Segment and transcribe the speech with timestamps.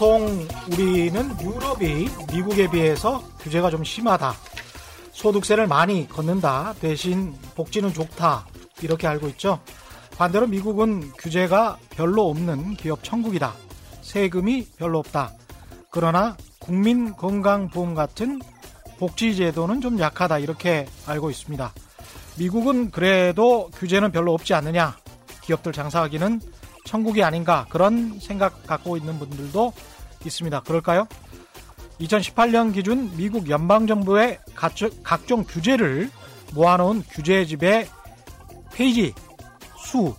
[0.00, 4.32] 보통 우리는 유럽이 미국에 비해서 규제가 좀 심하다.
[5.12, 6.72] 소득세를 많이 걷는다.
[6.80, 8.46] 대신 복지는 좋다.
[8.80, 9.60] 이렇게 알고 있죠.
[10.16, 13.52] 반대로 미국은 규제가 별로 없는 기업 천국이다.
[14.00, 15.34] 세금이 별로 없다.
[15.90, 18.40] 그러나 국민 건강보험 같은
[18.98, 20.38] 복지제도는 좀 약하다.
[20.38, 21.74] 이렇게 알고 있습니다.
[22.38, 24.96] 미국은 그래도 규제는 별로 없지 않느냐.
[25.42, 26.40] 기업들 장사하기는
[26.90, 27.66] 천국이 아닌가.
[27.68, 29.72] 그런 생각 갖고 있는 분들도
[30.26, 30.62] 있습니다.
[30.62, 31.06] 그럴까요?
[32.00, 34.40] 2018년 기준 미국 연방정부의
[35.04, 36.10] 각종 규제를
[36.52, 37.86] 모아놓은 규제집의
[38.72, 39.14] 페이지
[39.78, 40.16] 수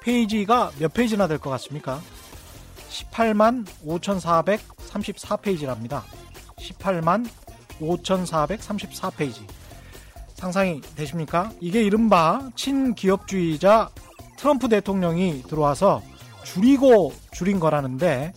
[0.00, 2.00] 페이지가 몇 페이지나 될 것 같습니까?
[2.90, 6.02] 18만 5,434페이지랍니다.
[6.56, 7.28] 18만
[7.80, 9.40] 5,434페이지.
[10.34, 11.50] 상상이 되십니까?
[11.60, 13.90] 이게 이른바 친기업주의자
[14.38, 16.00] 트럼프 대통령이 들어와서
[16.44, 18.32] 줄이고 줄인 거라는데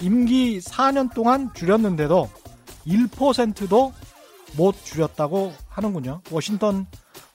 [0.00, 2.28] 임기 4년 동안 줄였는데도
[2.86, 3.92] 1%도
[4.56, 6.20] 못 줄였다고 하는군요.
[6.30, 6.86] 워싱턴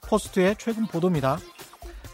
[0.01, 1.39] 포스트의 최근 보도입니다.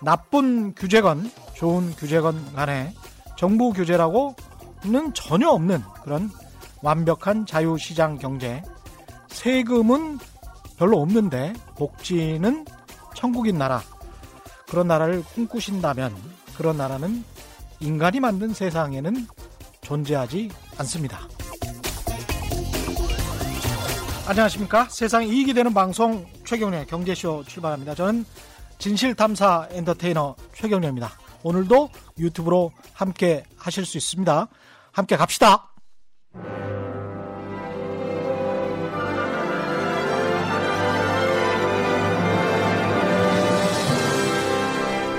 [0.01, 2.93] 나쁜 규제건 좋은 규제건 간에
[3.37, 6.29] 정부 규제라고는 전혀 없는 그런
[6.81, 8.63] 완벽한 자유시장 경제.
[9.27, 10.17] 세금은
[10.77, 12.65] 별로 없는데 복지는
[13.15, 13.83] 천국인 나라.
[14.69, 16.15] 그런 나라를 꿈꾸신다면
[16.55, 17.23] 그런 나라는
[17.79, 19.27] 인간이 만든 세상에는
[19.81, 21.27] 존재하지 않습니다.
[24.27, 24.87] 안녕하십니까?
[24.89, 27.95] 세상 이익이 되는 방송 최경련의 경제쇼 출발합니다.
[27.95, 28.25] 저는
[28.77, 31.11] 진실탐사 엔터테이너 최경련입니다.
[31.41, 34.47] 오늘도 유튜브로 함께 하실 수 있습니다.
[34.91, 35.68] 함께 갑시다.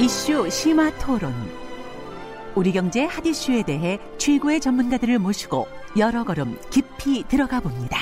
[0.00, 1.30] 이슈 심화 토론.
[2.54, 5.68] 우리 경제 핫 이슈에 대해 최고의 전문가들을 모시고
[5.98, 7.98] 여러 걸음 깊이 들어가 봅니다.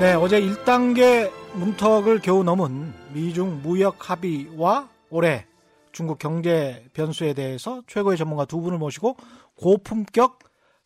[0.00, 5.44] 네, 어제 1단계 문턱을 겨우 넘은 미중 무역 합의와 올해
[5.92, 9.18] 중국 경제 변수에 대해서 최고의 전문가 두 분을 모시고
[9.56, 10.38] 고품격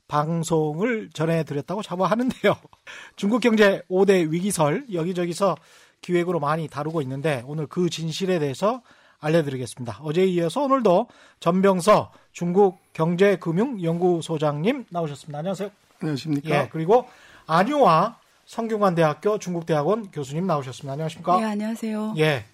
[0.09, 2.57] 방송을 전해드렸다고 자부하는데요.
[3.15, 5.55] 중국 경제 5대 위기설 여기저기서
[6.05, 8.83] 기획으로 많이 다루고 있는데 오늘 그 진실에 대해서
[9.21, 10.01] 알려드리겠습니다.
[10.03, 11.09] 어제에 이어서 오늘도
[11.41, 15.39] 전병서 중국 경제금융연구소장님 나오셨습니다.
[15.39, 15.71] 안녕하세요.
[16.01, 16.51] 안녕하십니까.
[16.51, 17.09] 예, 그리고
[17.47, 20.93] 안유화 성균관대학교 중국대학원 교수님 나오셨습니다.
[20.93, 21.41] 안녕하십니까?
[21.41, 22.15] 네, 안녕하세요.
[22.19, 22.45] 예.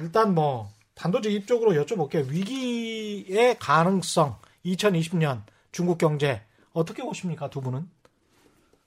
[0.00, 2.26] 일단 뭐 단도직 입적으로 여쭤볼게요.
[2.30, 6.40] 위기의 가능성 2020년 중국 경제
[6.72, 7.50] 어떻게 보십니까?
[7.50, 7.86] 두 분은?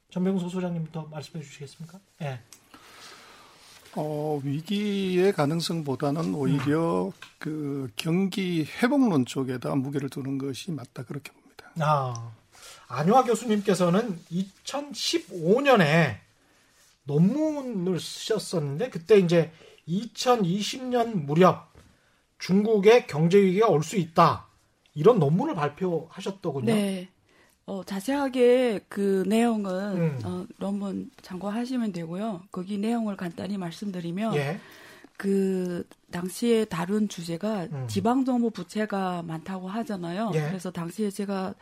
[0.09, 1.99] 전병소 소장님부터 말씀해 주시겠습니까?
[2.23, 2.39] 예.
[3.95, 7.11] 어, 위기의 가능성보다는 오히려 음.
[7.37, 11.71] 그 경기 회복론 쪽에다 무게를 두는 것이 맞다 그렇게 봅니다.
[11.79, 12.31] 아,
[12.87, 16.17] 안유아 교수님께서는 2015년에
[17.03, 19.51] 논문을 쓰셨었는데 그때 이제
[19.87, 21.71] 2020년 무렵
[22.39, 24.47] 중국의 경제 위기가 올 수 있다
[24.93, 26.73] 이런 논문을 발표하셨더군요.
[26.73, 27.09] 네.
[27.71, 30.19] 어, 자세하게 그 내용은 음.
[30.25, 32.41] 어, 논문 참고하시면 되고요.
[32.51, 34.59] 거기 내용을 간단히 말씀드리면 예.
[35.15, 37.87] 그 당시에 다룬 주제가 음.
[37.87, 40.31] 지방 정부 부채가 많다고 하잖아요.
[40.33, 40.41] 예.
[40.41, 41.55] 그래서 당시에 제가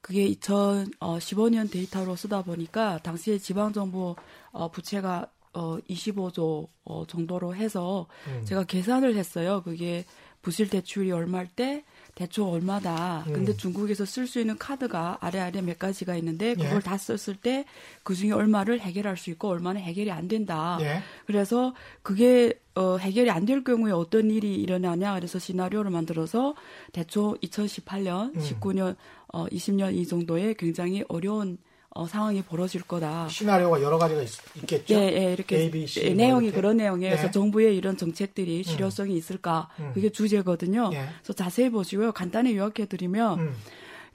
[0.00, 4.14] 그게 2015년 데이터로 쓰다 보니까 당시에 지방 정부
[4.52, 8.44] 어, 부채가 어, 25조 어, 정도로 해서 음.
[8.44, 9.62] 제가 계산을 했어요.
[9.64, 10.04] 그게
[10.42, 11.82] 부실 대출이 얼마일 때
[12.14, 13.24] 대충 얼마다.
[13.28, 13.32] 음.
[13.32, 16.80] 근데 중국에서 쓸 수 있는 카드가 아래 아래 몇 가지가 있는데 그걸 예.
[16.80, 17.64] 다 썼을 때
[18.02, 20.78] 그 중에 얼마를 해결할 수 있고 얼마는 해결이 안 된다.
[20.80, 21.00] 예.
[21.26, 25.14] 그래서 그게 어, 해결이 안 될 경우에 어떤 일이 일어나냐.
[25.14, 26.54] 그래서 시나리오를 만들어서
[26.92, 28.40] 대충 2018년, 음.
[28.40, 28.96] 19년,
[29.32, 31.58] 어, 20년 이 정도에 굉장히 어려운
[31.92, 33.28] 어, 상황이 벌어질 거다.
[33.28, 34.30] 시나리오가 여러 가지가 있,
[34.66, 36.60] 겠죠 네, 네, 이렇게 A, B, C, 네, 내용이 이렇게.
[36.60, 37.10] 그런 내용이에요.
[37.10, 37.30] 그래서 네.
[37.32, 38.62] 정부의 이런 정책들이 음.
[38.62, 39.16] 실효성이 음.
[39.16, 39.68] 있을까?
[39.80, 39.90] 음.
[39.92, 40.90] 그게 주제거든요.
[40.92, 41.08] 예.
[41.18, 42.12] 그래서 자세히 보시고요.
[42.12, 43.56] 간단히 요약해 드리면 음.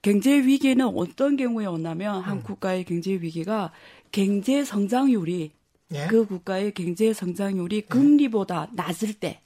[0.01, 2.43] 경제 위기는 어떤 경우에 오냐면 한 음.
[2.43, 3.71] 국가의 경제 위기가
[4.11, 5.51] 경제 성장률이
[5.93, 6.07] 예?
[6.07, 7.81] 그 국가의 경제 성장률이 예.
[7.81, 9.41] 금리보다 낮을 때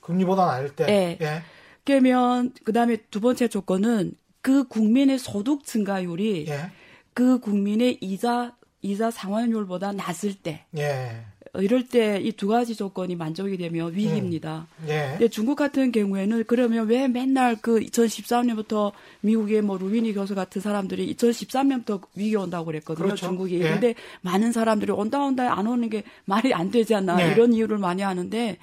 [0.00, 0.86] 금리보다 낮을 때.
[0.88, 1.24] 예.
[1.24, 1.42] 예.
[1.84, 6.70] 그러면 그다음에 두 번째 조건은 그 국민의 소득 증가율이 예.
[7.16, 8.52] 그 국민의 이자
[8.82, 10.66] 이자 상환율보다 낮을 때.
[10.76, 11.22] 예.
[11.58, 14.66] 이럴 때 이 두 가지 조건이 만족이 되면 위기입니다.
[14.82, 14.86] 음.
[14.90, 15.08] 예.
[15.12, 18.92] 근데 중국 같은 경우에는 그러면 왜 맨날 그 2013년부터
[19.22, 23.06] 미국의 뭐 루비니 교수 같은 사람들이 2013년부터 위기 온다고 그랬거든요.
[23.06, 23.26] 그렇죠.
[23.28, 23.60] 중국이.
[23.60, 23.70] 예.
[23.70, 27.32] 근데 많은 사람들이 온다 온다 안 오는 게 말이 안 되지 않나 예.
[27.32, 28.58] 이런 이유를 많이 하는데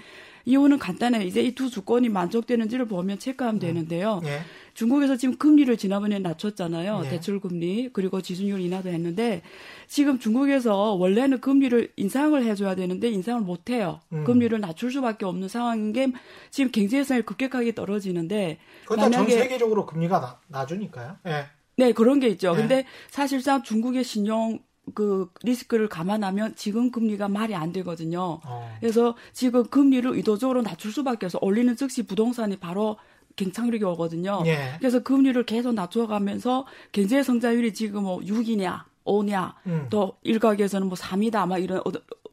[0.46, 1.24] 이유는 간단해요.
[1.26, 3.60] 이제 이 두 조건이 만족되는지를 보면 체크하면 음.
[3.60, 4.22] 되는데요.
[4.26, 4.42] 예.
[4.74, 7.02] 중국에서 지금 금리를 지난번에 낮췄잖아요.
[7.02, 7.10] 네.
[7.10, 9.42] 대출 금리 그리고 지수율 인하도 했는데
[9.88, 14.00] 지금 중국에서 원래는 금리를 인상을 해줘야 되는데 인상을 못 해요.
[14.12, 14.24] 음.
[14.24, 16.12] 금리를 낮출 수밖에 없는 상황인 게
[16.50, 21.18] 지금 경제성이 급격하게 떨어지는데 그러니까 전 세계적으로 금리가 나, 낮으니까요.
[21.24, 21.46] 네.
[21.76, 22.54] 네 그런 게 있죠.
[22.54, 22.62] 네.
[22.62, 24.60] 근데 사실상 중국의 신용
[24.94, 28.42] 그 리스크를 감안하면 지금 금리가 말이 안 되거든요.
[28.46, 28.78] 어.
[28.80, 31.40] 그래서 지금 금리를 의도적으로 낮출 수밖에 없어.
[31.42, 32.98] 올리는 즉시 부동산이 바로
[33.36, 34.44] 경착륙이 오거든요.
[34.46, 34.76] 예.
[34.80, 39.88] 그래서 금리를 계속 낮춰가면서 경제 성장률이 지금 뭐 6이냐, 5냐, 음.
[39.90, 41.82] 또 일각에서는 뭐 3이다, 막 이런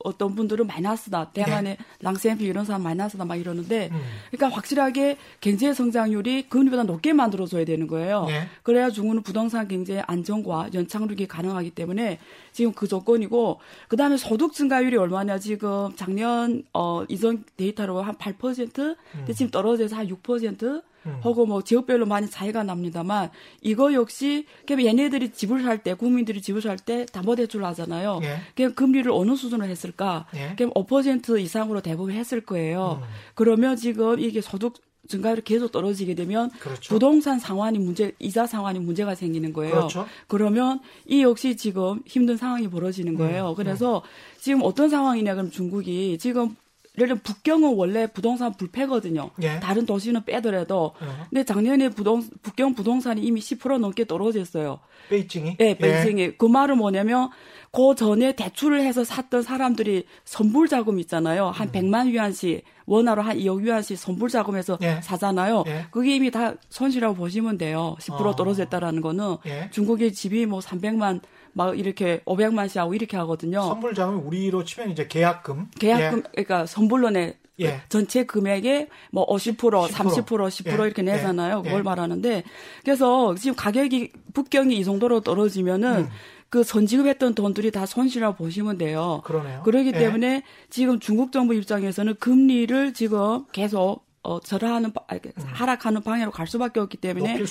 [0.04, 1.30] 어떤 분들은 마이너스다.
[1.32, 1.84] 대만의 네.
[2.00, 4.00] 랑센피 이런 사람 마이너스다 막 이러는데 음.
[4.30, 8.24] 그러니까 확실하게 경제 성장률이 금리보다 높게 만들어줘야 되는 거예요.
[8.26, 8.48] 네.
[8.62, 12.18] 그래야 중국은 부동산 경제 안정과 연착륙이 가능하기 때문에
[12.52, 18.78] 지금 그 조건이고 그다음에 소득 증가율이 얼마냐 지금 작년 어 이전 데이터로 한8%
[19.14, 19.26] 음.
[19.34, 20.82] 지금 떨어져서 한 6%.
[21.06, 21.16] 음.
[21.22, 23.30] 하고 뭐 지역별로 많이 차이가 납니다만
[23.62, 28.20] 이거 역시 그럼 얘네들이 집을 살 때 국민들이 집을 살 때 담보대출을 하잖아요.
[28.22, 28.36] 예.
[28.54, 30.26] 그럼 금리를 어느 수준으로 했을 까?
[30.34, 30.54] 예.
[30.56, 33.00] 그럼 5% 이상으로 대부분 했을 거예요.
[33.02, 33.08] 음.
[33.34, 34.74] 그러면 지금 이게 소득
[35.08, 36.94] 증가율이 계속 떨어지게 되면 그렇죠.
[36.94, 39.74] 부동산 상환이 문제, 이자 상환이 문제가 생기는 거예요.
[39.74, 40.06] 그렇죠.
[40.28, 43.50] 그러면 이 역시 지금 힘든 상황이 벌어지는 거예요.
[43.50, 44.02] 음, 그래서 음.
[44.38, 46.54] 지금 어떤 상황이냐 그럼 중국이 지금
[46.96, 49.30] 예를 들면 북경은 원래 부동산 불패거든요.
[49.42, 49.60] 예.
[49.60, 50.92] 다른 도시는 빼더라도.
[51.02, 51.06] 예.
[51.30, 54.80] 근데 작년에 부동 북경 부동산이 이미 10% 넘게 떨어졌어요.
[55.08, 55.56] 베이징이?
[55.56, 56.20] 네, 베이징이.
[56.20, 56.32] 예.
[56.32, 57.30] 그 말은 뭐냐면
[57.72, 61.46] 그 전에 대출을 해서 샀던 사람들이 선불 자금 있잖아요.
[61.46, 61.72] 한 음.
[61.72, 65.00] 100만 위안씩 원화로 한 2억 위안씩 선불 자금해서 예.
[65.02, 65.62] 사잖아요.
[65.68, 65.86] 예.
[65.92, 67.96] 그게 이미 다 손실이라고 보시면 돼요.
[68.00, 68.34] 10% 어.
[68.34, 69.70] 떨어졌다라는 거는 예.
[69.70, 71.20] 중국의 집이 뭐 300만
[71.52, 73.62] 막 이렇게 500만씩 하고 이렇게 하거든요.
[73.62, 75.68] 선불 자금 우리로 치면 이제 계약금.
[75.78, 76.22] 계약금 예.
[76.32, 77.80] 그러니까 선불로 내 예.
[77.88, 79.88] 전체 금액의 뭐 50%, 10%.
[79.88, 80.86] 30%, 10% 예.
[80.86, 81.62] 이렇게 내잖아요.
[81.64, 81.68] 예.
[81.68, 82.42] 그걸 말하는데
[82.82, 86.08] 그래서 지금 가격이 북경이 이 정도로 떨어지면은 음.
[86.50, 89.22] 그 선지급했던 돈들이 다 손실이라고 보시면 돼요.
[89.24, 89.62] 그러네요.
[89.64, 89.98] 그러기 예.
[89.98, 95.32] 때문에 지금 중국 정부 입장에서는 금리를 지금 계속 어, 절하하는, 음.
[95.46, 97.42] 하락하는 방향으로 갈 수밖에 없기 때문에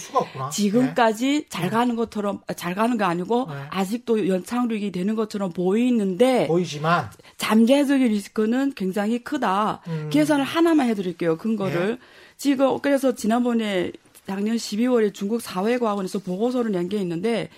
[0.52, 1.46] 지금까지 네.
[1.50, 3.56] 잘 가는 것처럼, 잘 가는 거 아니고 네.
[3.72, 9.82] 아직도 연착륙이 되는 것처럼 보이는데 보이지만 잠재적인 리스크는 굉장히 크다.
[9.88, 10.10] 음.
[10.12, 11.38] 계산을 하나만 해드릴게요.
[11.38, 11.88] 근거를.
[11.94, 11.98] 네.
[12.38, 13.92] 지금 그래서 지난번에
[14.28, 17.50] 작년 12월에 중국 사회과학원에서 보고서를 낸 게 있는데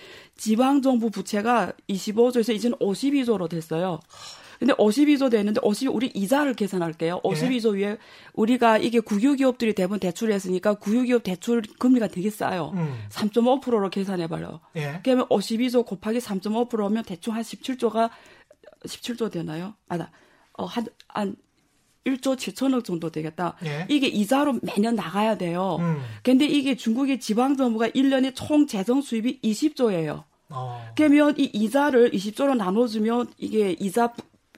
[0.42, 4.00] 지방정부 부채가 25조에서 이제는 52조로 됐어요.
[4.58, 7.20] 근데 52조 되는데 50 우리 이자를 계산할게요.
[7.22, 7.86] 52조 예.
[7.86, 7.98] 위에
[8.32, 12.72] 우리가 이게 국유기업들이 대부분 대출을 했으니까 국유기업 대출 금리가 되게 싸요.
[12.74, 12.92] 음.
[13.10, 14.58] 3.5%로 계산해 봐요.
[14.74, 14.98] 예.
[15.04, 18.10] 그러면 52조 곱하기 3.5%면 대충 한 17조가
[18.84, 19.74] 17조 되나요?
[19.88, 20.10] 아다.
[20.54, 21.36] 어, 한, 한
[22.04, 23.56] 1조 7천억 정도 되겠다.
[23.64, 23.86] 예.
[23.88, 25.76] 이게 이자로 매년 나가야 돼요.
[25.78, 26.02] 음.
[26.24, 30.24] 근데 이게 중국의 지방정부가 1년에 총 재정 수입이 20조예요.
[30.52, 30.92] 어.
[30.96, 34.12] 그러면 이 이자를 20조로 나눠주면 이게 이자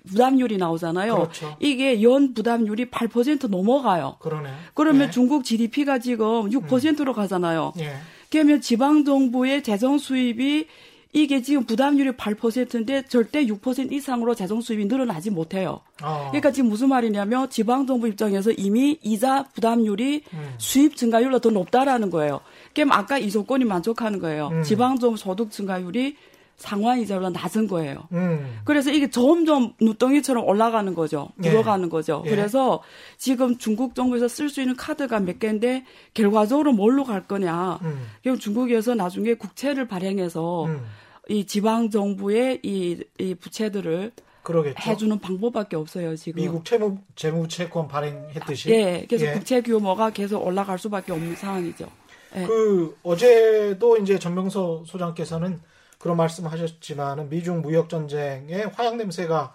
[0.08, 1.14] 부담률이 나오잖아요.
[1.14, 1.56] 그렇죠.
[1.61, 4.17] 이게 연 부담률이 8% 넘어가요.
[4.20, 4.50] 그러네.
[4.75, 5.11] 그러면 예.
[5.11, 7.14] 중국 GDP가 지금 6%로 음.
[7.14, 7.73] 가잖아요.
[7.79, 7.94] 예.
[8.31, 10.66] 그러면 지방 정부의 재정 수입이
[11.14, 15.80] 이게 지금 부담률이 8%인데 절대 6% 이상으로 재정 수입이 늘어나지 못해요.
[16.02, 16.26] 어.
[16.30, 20.54] 그러니까 지금 무슨 말이냐면 지방 정부 입장에서 이미 이자 부담률이 음.
[20.59, 22.40] 수입 증가율로 더 높다라는 거예요.
[22.75, 24.49] 그럼 아까 이 조건이 만족하는 거예요.
[24.49, 24.62] 음.
[24.62, 26.16] 지방 정부 소득 증가율이
[26.57, 28.07] 상환 이자보다 낮은 거예요.
[28.12, 28.61] 음.
[28.64, 31.31] 그래서 이게 점점 눈덩이처럼 올라가는 거죠.
[31.43, 31.88] 불어가는 예.
[31.88, 32.23] 거죠.
[32.26, 32.31] 예.
[32.31, 32.83] 그래서
[33.16, 37.81] 지금 중국 정부에서 쓸 수 있는 카드가 몇 개인데 결과적으로 뭘로 갈 거냐.
[37.83, 38.07] 음.
[38.23, 40.85] 그럼 중국에서 나중에 국채를 발행해서 음.
[41.28, 44.12] 이 지방 정부의 이, 이 부채들을
[44.43, 44.76] 그러겠죠.
[44.90, 46.43] 해주는 방법밖에 없어요 지금.
[46.43, 48.71] 미국 채무 재무채권 발행했듯이.
[48.71, 49.33] 예, 그래서 예.
[49.33, 51.88] 국채 규모가 계속 올라갈 수밖에 없는 상황이죠.
[52.37, 52.47] 예.
[52.47, 55.61] 그 어제도 이제 전명서 소장께서는
[55.99, 59.55] 그런 말씀하셨지만은 미중 무역 전쟁에 화약 냄새가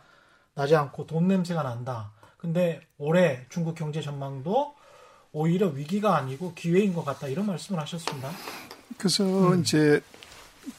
[0.55, 2.11] 나지 않고 돈 냄새가 난다.
[2.37, 4.75] 근데 올해 중국 경제 전망도
[5.31, 8.31] 오히려 위기가 아니고 기회인 것 같다 이런 말씀을 하셨습니다.
[8.97, 9.61] 그래서 음.
[9.61, 10.01] 이제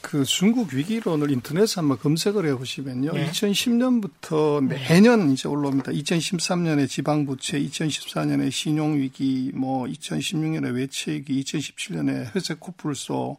[0.01, 3.11] 그 중국 위기론을 인터넷에 한번 검색을 해보시면요.
[3.13, 3.29] 네.
[3.31, 5.91] 2010년부터 매년 이제 올라옵니다.
[5.91, 13.37] 2013년에 지방부채, 2014년에 신용위기, 뭐 2016년에 외채위기, 2017년에 회색 코뿔소,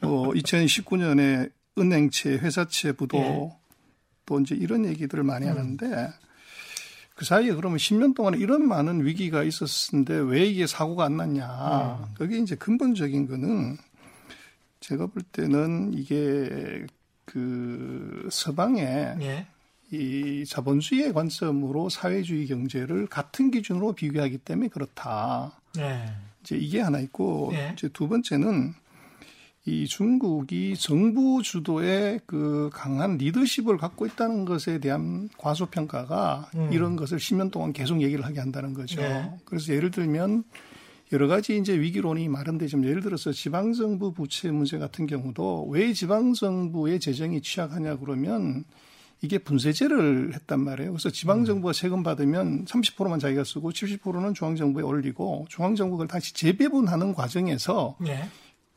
[0.00, 3.50] 뭐 2019년에 은행채, 회사채 부도 예.
[4.26, 5.50] 또 이제 이런 얘기들을 많이 음.
[5.50, 6.08] 하는데
[7.14, 11.98] 그 사이에 그러면 10년 동안에 이런 많은 위기가 있었는데 왜 이게 사고가 안 났냐.
[12.00, 12.14] 음.
[12.16, 13.78] 그게 이제 근본적인 거는
[14.88, 16.86] 제가 볼 때는 이게
[17.26, 19.46] 그 서방의 예.
[19.90, 25.60] 이 자본주의의 관점으로 사회주의 경제를 같은 기준으로 비교하기 때문에 그렇다.
[25.78, 26.06] 예.
[26.40, 27.72] 이제 이게 하나 있고 예.
[27.74, 28.72] 이제 두 번째는
[29.66, 36.72] 이 중국이 정부 주도의 그 강한 리더십을 갖고 있다는 것에 대한 과소평가가 음.
[36.72, 39.02] 이런 것을 10년 동안 계속 얘기를 하게 한다는 거죠.
[39.02, 39.30] 네.
[39.44, 40.44] 그래서 예를 들면
[41.12, 47.40] 여러 가지 이제 위기론이 마련되지만 예를 들어서 지방정부 부채 문제 같은 경우도 왜 지방정부의 재정이
[47.40, 48.64] 취약하냐 그러면
[49.20, 50.92] 이게 분쇄제를 했단 말이에요.
[50.92, 58.28] 그래서 지방정부가 세금 받으면 30%만 자기가 쓰고 70%는 중앙정부에 올리고 중앙정부가 다시 재배분하는 과정에서 네.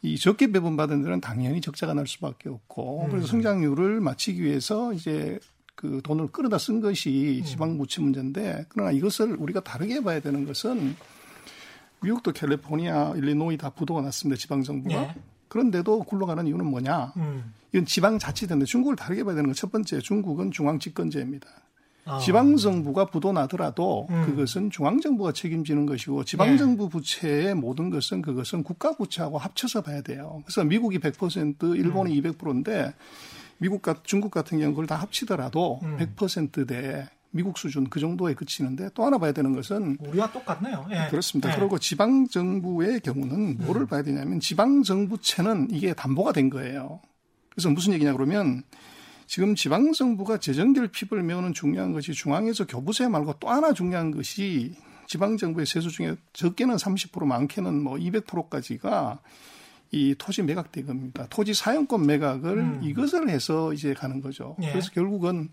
[0.01, 3.09] 이 적게 배분받은 데는 당연히 적자가 날 수밖에 없고 음.
[3.11, 5.38] 그래서 성장률을 맞추기 위해서 이제
[5.75, 7.45] 그 돈을 끌어다 쓴 것이 음.
[7.45, 10.95] 지방 부채 문제인데 그러나 이것을 우리가 다르게 봐야 되는 것은
[12.03, 14.39] 미국도 캘리포니아, 일리노이 다 부도가 났습니다.
[14.39, 15.01] 지방 정부가.
[15.01, 15.15] 네.
[15.48, 17.13] 그런데도 굴러가는 이유는 뭐냐?
[17.17, 17.53] 음.
[17.74, 21.48] 이건 지방 자치인데 중국을 다르게 봐야 되는 건 첫 번째 중국은 중앙 집권제입니다.
[22.05, 22.17] 아.
[22.20, 24.25] 지방 정부가 부도나더라도 음.
[24.25, 26.89] 그것은 중앙 정부가 책임지는 것이고 지방 정부 네.
[26.89, 30.41] 부채의 모든 것은 그것은 국가 부채하고 합쳐서 봐야 돼요.
[30.46, 32.24] 그래서 미국이 100% 일본이 음.
[32.24, 32.93] 200%인데
[33.60, 35.98] 미국 과 중국 같은 경우 그걸 다 합치더라도 음.
[36.00, 40.85] 100%대 미국 수준 그 정도에 그치는데 또 하나 봐야 되는 것은 우리와 똑같네요.
[40.91, 41.07] 예.
[41.09, 41.51] 그렇습니다.
[41.51, 41.57] 예.
[41.57, 43.88] 그리고 지방 정부의 경우는 뭐를 음.
[43.88, 47.01] 봐야 되냐면 지방 정부채는 이게 담보가 된 거예요.
[47.50, 48.63] 그래서 무슨 얘기냐 그러면
[49.27, 54.75] 지금 지방 정부가 재정 결핍을 메우는 중요한 것이 중앙에서 교부세 말고 또 하나 중요한 것이
[55.07, 59.19] 지방 정부의 세수 중에 적게는 30% 많게는 뭐 200%까지가
[59.91, 61.27] 이 토지 매각 대금입니다.
[61.29, 62.79] 토지 사용권 매각을 음.
[62.83, 64.55] 이것을 해서 이제 가는 거죠.
[64.61, 64.69] 예.
[64.71, 65.50] 그래서 결국은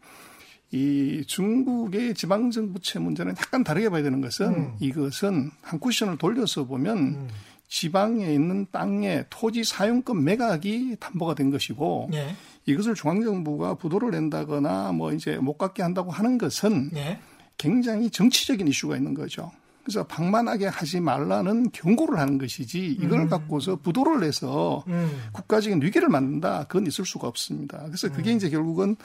[0.71, 4.77] 이 중국의 지방정부채 문제는 약간 다르게 봐야 되는 것은 음.
[4.81, 7.29] 이것은 한 쿠션을 돌려서 보면 음.
[7.69, 12.35] 지방에 있는 땅의 토지 사용권 매각이 담보가 된 것이고 예.
[12.67, 17.19] 이것을 중앙정부가 부도를 낸다거나 뭐 이제 못 갖게 한다고 하는 것은 네.
[17.57, 19.51] 굉장히 정치적인 이슈가 있는 거죠.
[19.83, 23.29] 그래서 방만하게 하지 말라는 경고를 하는 것이지 이걸 음.
[23.31, 25.11] 갖고서 부도를 내서 음.
[25.33, 27.79] 국가적인 위기를 만든다 그건 있을 수가 없습니다.
[27.87, 28.37] 그래서 그게 음.
[28.37, 28.97] 이제 결국은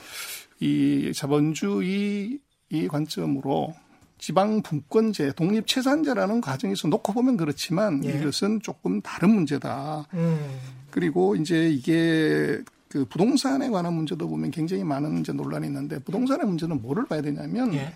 [0.63, 2.39] 이 자본주의
[2.69, 3.75] 이 관점으로
[4.17, 8.11] 지방 분권제, 독립 채산제라는 과정에서 놓고 보면 그렇지만 예.
[8.11, 10.07] 이것은 조금 다른 문제다.
[10.13, 10.57] 음.
[10.89, 16.81] 그리고 이제 이게 그 부동산에 관한 문제도 보면 굉장히 많은 이제 논란이 있는데 부동산의 문제는
[16.81, 17.93] 뭐를 봐야 되냐면 예.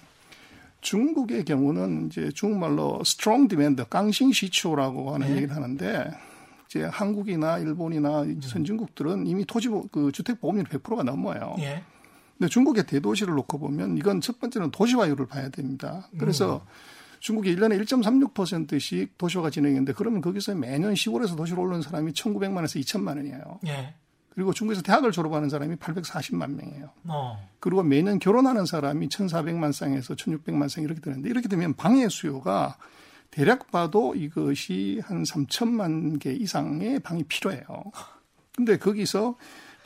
[0.82, 5.36] 중국의 경우는 이제 중국말로 strong demand, 강신 시초라고 하는 예.
[5.38, 6.12] 얘기를 하는데
[6.66, 8.42] 이제 한국이나 일본이나 음.
[8.42, 11.56] 선진국들은 이미 토지 그 주택 보험률 100%가 넘어요.
[11.60, 11.82] 예.
[12.38, 16.08] 근데 중국의 대도시를 놓고 보면 이건 첫 번째는 도시화율을 봐야 됩니다.
[16.20, 17.18] 그래서 음.
[17.20, 23.60] 중국이 1년에 1.36%씩 도시화가 진행했는데 그러면 거기서 매년 시골에서 도시로 오르는 사람이 1,900만에서 2천만 원이에요.
[23.68, 23.96] 예.
[24.30, 26.92] 그리고 중국에서 대학을 졸업하는 사람이 840만 명이에요.
[27.06, 27.50] 어.
[27.60, 32.78] 그리고 매년 결혼하는 사람이 1,400만 쌍에서 1,600만 쌍 이렇게 되는데 이렇게 되면 방의 수요가
[33.32, 37.66] 대략 봐도 이것이 한 3천만 개 이상의 방이 필요해요.
[38.56, 39.38] 근데 거기서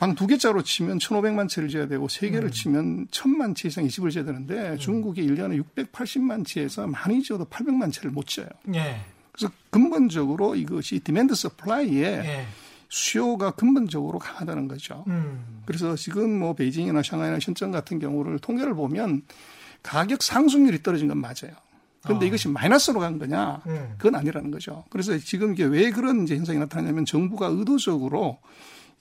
[0.02, 2.50] 방 두 개짜리로 치면 1,500만 채를 지어야 되고 세 개를 음.
[2.50, 4.76] 치면 1,000만 채 이상의 집을 지어야 되는데 음.
[4.76, 8.48] 중국이 1년에 680만 채에서 많이 지어도 800만 채를 못 지어요.
[8.74, 9.00] 예.
[9.30, 12.46] 그래서 근본적으로 이것이 demand supply에 예.
[12.88, 15.04] 수요가 근본적으로 강하다는 거죠.
[15.06, 15.62] 음.
[15.66, 19.22] 그래서 지금 뭐 베이징이나 샹하이나 심천 같은 경우를 통계를 보면
[19.84, 21.54] 가격 상승률이 떨어진 건 맞아요.
[22.02, 22.28] 그런데 아.
[22.28, 23.62] 이것이 마이너스로 간 거냐?
[23.66, 23.94] 음.
[23.98, 24.82] 그건 아니라는 거죠.
[24.90, 28.40] 그래서 지금 이게 왜 그런 이제 현상이 나타나냐면 정부가 의도적으로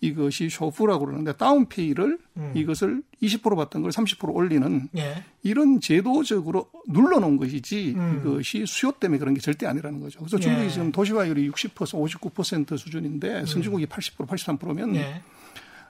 [0.01, 2.51] 이것이 쇼프라고 그러는데 다운페이를 음.
[2.55, 5.23] 이것을 20% 받던 걸 30% 올리는 예.
[5.43, 8.19] 이런 제도적으로 눌러놓은 것이지 음.
[8.19, 10.19] 이것이 수요 때문에 그런 게 절대 아니라는 거죠.
[10.19, 10.41] 그래서 예.
[10.41, 13.45] 중국이 지금 도시화율이 60% 59% 수준인데 음.
[13.45, 15.21] 선진국이 80% 83%면 예.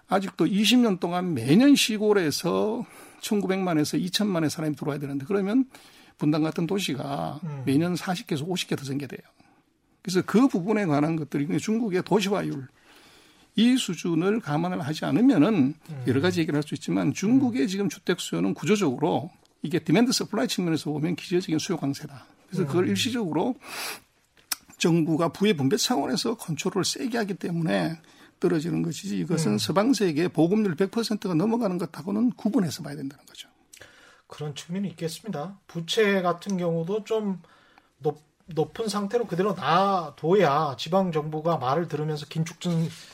[0.10, 2.86] 아직도 20년 동안 매년 시골에서
[3.22, 5.66] 1,900만에서 2천만의 사람이 들어와야 되는데 그러면
[6.18, 7.64] 분당 같은 도시가 음.
[7.66, 9.22] 매년 40개에서 50개 더 생겨야 돼요.
[10.02, 12.68] 그래서 그 부분에 관한 것들이 중국의 도시화율
[13.56, 16.04] 이 수준을 감안을 하지 않으면은 음.
[16.08, 19.30] 여러 가지 얘기를 할 수 있지만 중국의 지금 주택 수요는 구조적으로
[19.62, 22.26] 이게 demand supply 측면에서 보면 기저적인 수요 강세다.
[22.48, 22.90] 그래서 그걸 음.
[22.90, 23.56] 일시적으로
[24.78, 28.00] 정부가 부의 분배 차원에서 컨트롤을 세게 하기 때문에
[28.40, 29.58] 떨어지는 것이지 이것은 음.
[29.58, 33.48] 서방 세계 보급률 100%가 넘어가는 것하고는 구분해서 봐야 된다는 거죠.
[34.28, 35.60] 그런 측면이 있겠습니다.
[35.68, 37.42] 부채 같은 경우도 좀
[38.00, 38.24] 높,
[38.56, 42.60] 높은 상태로 그대로 놔둬야 지방 정부가 말을 들으면서 긴축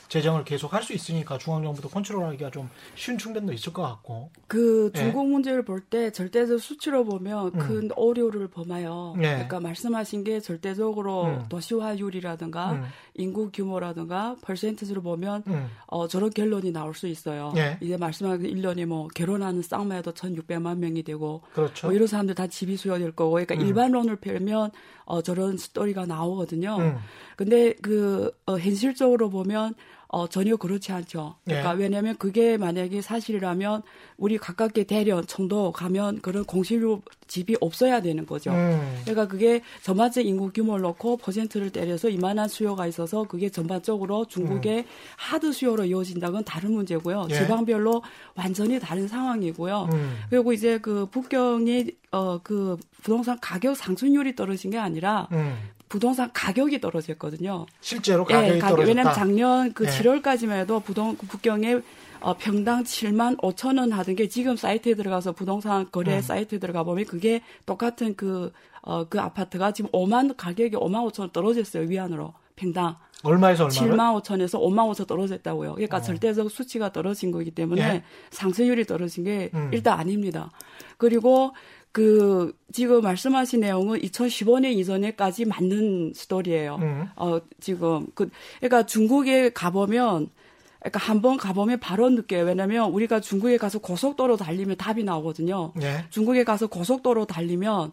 [0.08, 4.30] 재정을 계속 할 수 있으니까 중앙 정부도 컨트롤하기가 좀 쉬운 측면도 있을 것 같고.
[4.46, 4.98] 그 예.
[4.98, 5.32] 중국 네.
[5.32, 7.58] 문제를 볼 때 절대적 수치로 보면 음.
[7.58, 9.14] 큰 오류를 범해요.
[9.16, 9.32] 네.
[9.34, 11.44] 그러니까 말씀하신 게 절대적으로 음.
[11.48, 12.84] 도시화율이라든가 음.
[13.14, 15.68] 인구 규모라든가 퍼센트지로 보면 음.
[15.86, 17.52] 어, 저런 결론이 나올 수 있어요.
[17.54, 17.78] 네.
[17.80, 21.86] 이제 말씀하신 1년에 뭐 결혼하는 쌍마에도 1,600만 명이 되고 그렇죠.
[21.88, 23.60] 뭐 이런 사람들 다 집이 수요될 거고 그러니까 음.
[23.60, 24.70] 일반론을 펴면
[25.08, 26.76] 어, 저런 스토리가 나오거든요.
[26.78, 26.96] 음.
[27.36, 29.74] 근데 그 어, 현실적으로 보면
[30.08, 31.36] 어, 전혀 그렇지 않죠.
[31.44, 31.82] 그러니까 네.
[31.82, 33.82] 왜냐하면 그게 만약에 사실이라면
[34.16, 38.50] 우리 가깝게 대련, 청도 가면 그런 공실료 집이 없어야 되는 거죠.
[38.50, 39.00] 음.
[39.02, 44.84] 그러니까 그게 전반적 인구 규모를 놓고 퍼센트를 때려서 이만한 수요가 있어서 그게 전반적으로 중국의 음.
[45.16, 47.26] 하드 수요로 이어진다 건 다른 문제고요.
[47.30, 47.34] 예.
[47.34, 48.02] 지방별로
[48.34, 49.88] 완전히 다른 상황이고요.
[49.92, 50.16] 음.
[50.30, 55.56] 그리고 이제 그 북경이 어 그 부동산 가격 상승률이 떨어진 게 아니라 음.
[55.88, 57.66] 부동산 가격이 떨어졌거든요.
[57.80, 58.88] 실제로 가격이 예, 떨어졌다.
[58.88, 59.88] 왜냐하면 작년 그 예.
[59.88, 61.80] 7월까지만 해도 부동 북경에
[62.20, 66.20] 어, 평당 7만 5천 원 하던 게 지금 사이트에 들어가서 부동산 거래 음.
[66.20, 68.52] 사이트에 들어가 보면 그게 똑같은 그,
[68.82, 71.88] 어, 그 아파트가 지금 5만 가격이 5만 5천 원 떨어졌어요.
[71.88, 72.34] 위안으로.
[72.56, 72.96] 평당.
[73.22, 73.72] 얼마에서 얼마?
[73.74, 75.74] 7만 5천에서 5만 5천 떨어졌다고요.
[75.74, 76.00] 그러니까 어.
[76.00, 78.02] 절대적 수치가 떨어진 거기 때문에 예?
[78.30, 79.70] 상승률이 떨어진 게 음.
[79.72, 80.50] 일단 아닙니다.
[80.96, 81.52] 그리고
[81.98, 86.76] 그 지금 말씀하신 내용은 2015년 이전에까지 맞는 스토리예요.
[86.80, 87.08] 음.
[87.16, 90.28] 어 지금 그 그러니까 중국에 가보면
[90.78, 92.44] 그러니까 한 번 가보면 바로 느껴요.
[92.44, 95.72] 왜냐면 우리가 중국에 가서 고속도로 달리면 답이 나오거든요.
[95.74, 96.04] 네.
[96.10, 97.90] 중국에 가서 고속도로 달리면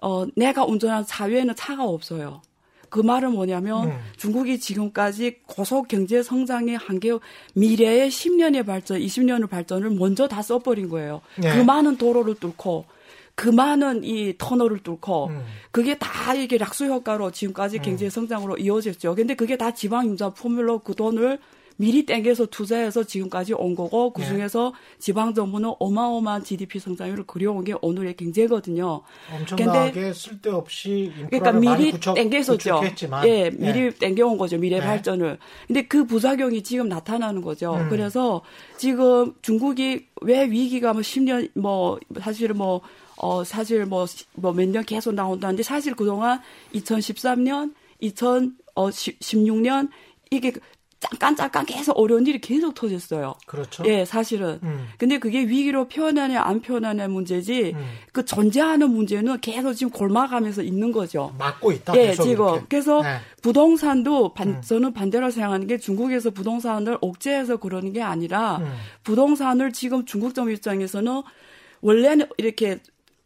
[0.00, 2.40] 어 내가 운전한 차 위에는 차가 없어요.
[2.88, 3.98] 그 말은 뭐냐면 음.
[4.16, 7.18] 중국이 지금까지 고속 경제 성장의 한계
[7.52, 11.20] 미래의 10년의 발전, 20년의 발전을 먼저 다 써버린 거예요.
[11.38, 11.54] 네.
[11.54, 12.95] 그 많은 도로를 뚫고
[13.36, 15.44] 그 많은 이 터널을 뚫고 음.
[15.70, 17.82] 그게 다 이게 락수 효과로 지금까지 음.
[17.82, 19.14] 경제 성장으로 이어졌죠.
[19.14, 21.38] 근데 그게 다 지방 융자 포뮬로 그 돈을
[21.78, 24.28] 미리 땡겨서 투자해서 지금까지 온 거고 그 네.
[24.28, 24.98] 중에서 네.
[24.98, 29.02] 지방 정부는 어마어마한 GDP 성장률을 그려온 게 오늘의 경제거든요.
[29.30, 32.80] 엄청나게 쓸데없이 그러니까 미리 땡겨서죠.
[33.26, 33.90] 예, 미리 예.
[33.90, 34.56] 땡겨온 거죠.
[34.56, 34.86] 미래 네.
[34.86, 35.36] 발전을.
[35.66, 37.74] 근데 그 부작용이 지금 나타나는 거죠.
[37.74, 37.90] 음.
[37.90, 38.40] 그래서
[38.78, 42.80] 지금 중국이 왜 위기가 뭐 10년 뭐 사실은 뭐
[43.16, 46.40] 어, 사실 뭐, 뭐 몇 년 계속 나온다는데 사실 그동안
[46.74, 49.88] 2013년, 2016년
[50.30, 50.52] 이게
[50.98, 53.34] 잠깐 잠깐 계속 어려운 일이 계속 터졌어요.
[53.46, 53.84] 그렇죠.
[53.86, 54.58] 예, 사실은.
[54.62, 54.88] 음.
[54.96, 57.84] 근데 그게 위기로 표현하냐 안 표현하냐 문제지 음.
[58.12, 61.34] 그 존재하는 문제는 계속 지금 골마가면서 있는 거죠.
[61.38, 61.96] 막고 있다.
[61.98, 62.30] 예, 지금.
[62.30, 62.64] 이렇게.
[62.70, 63.18] 그래서 네.
[63.42, 64.62] 부동산도 반, 음.
[64.62, 68.74] 저는 반대로 생각하는 게 중국에서 부동산을 억제해서 그러는 게 아니라 음.
[69.04, 71.22] 부동산을 지금 중국 정부 입장에서는
[71.82, 72.78] 원래는 이렇게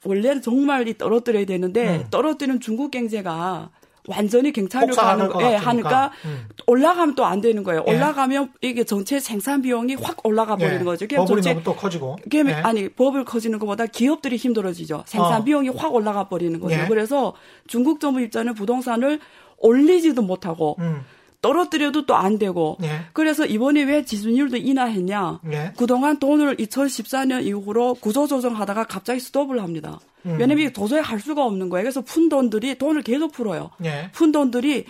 [0.04, 2.06] 원래는 정말 이 떨어뜨려야 되는데 음.
[2.10, 3.70] 떨어뜨리는 중국 경제가
[4.08, 6.48] 완전히 경찰력 하는 거, 예, 하니까 음.
[6.66, 7.84] 올라가면 또 안 되는 거예요.
[7.86, 7.94] 예.
[7.94, 10.84] 올라가면 이게 전체 생산 비용이 확 올라가 버리는 예.
[10.84, 11.06] 거죠.
[11.06, 12.16] 법이 너무 또 커지고.
[12.34, 12.52] 예.
[12.54, 15.04] 아니 법을 커지는 것보다 기업들이 힘들어지죠.
[15.06, 15.44] 생산 어.
[15.44, 16.76] 비용이 확 올라가 버리는 거죠.
[16.76, 16.86] 예.
[16.88, 17.34] 그래서
[17.66, 19.20] 중국 정부 입장은 부동산을
[19.58, 21.04] 올리지도 못하고 음.
[21.42, 22.76] 떨어뜨려도 또 안 되고.
[22.82, 23.00] 예.
[23.12, 25.40] 그래서 이번에 왜 지수율도 인하했냐.
[25.52, 25.72] 예.
[25.76, 29.98] 그동안 돈을 2014년 이후로 구조조정하다가 갑자기 스톱을 합니다.
[30.26, 30.36] 음.
[30.38, 31.84] 왜냐면 도저히 할 수가 없는 거예요.
[31.84, 33.70] 그래서 푼 돈들이 돈을 계속 풀어요.
[33.84, 34.10] 예.
[34.12, 34.84] 푼 돈들이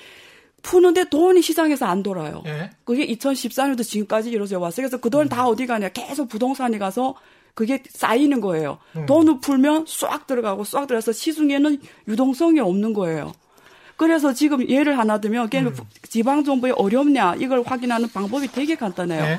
[0.63, 2.43] 푸는데 돈이 시장에서 안 돌아요.
[2.47, 2.71] 예.
[2.85, 4.87] 그게 2014년부터 지금까지 이루어져 왔어요.
[4.87, 5.91] 그래서 그 돈다 어디 가냐.
[5.91, 7.15] 계속 부동산에 가서
[7.55, 8.79] 그게 쌓이는 거예요.
[8.97, 9.07] 음.
[9.07, 13.33] 돈을 풀면 쏙 들어가고 쏙 들어가서 시중에는 유동성이 없는 거예요.
[14.01, 15.77] 그래서 지금 예를 하나 들면 음.
[16.09, 19.23] 지방 정부에 어렵냐 이걸 확인하는 방법이 되게 간단해요.
[19.23, 19.39] 네.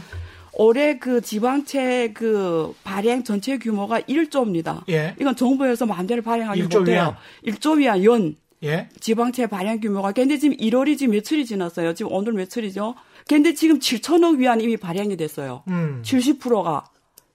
[0.53, 4.87] 올해 그 지방채 그 발행 전체 규모가 1조입니다.
[4.89, 5.15] 예.
[5.19, 7.17] 이건 정부에서 마음대로 발행하기 1조 못해요.
[7.43, 7.55] 위안.
[7.55, 8.35] 1조 위안 연.
[8.61, 8.87] 예.
[8.99, 11.95] 지방채 발행 규모가 근데 지금 1월이 지금 며칠이 지났어요.
[11.95, 12.93] 지금 오늘 며칠이죠?
[13.27, 15.63] 근데 지금 7천억 위안 이미 발행이 됐어요.
[15.69, 16.03] 음.
[16.05, 16.85] 70%가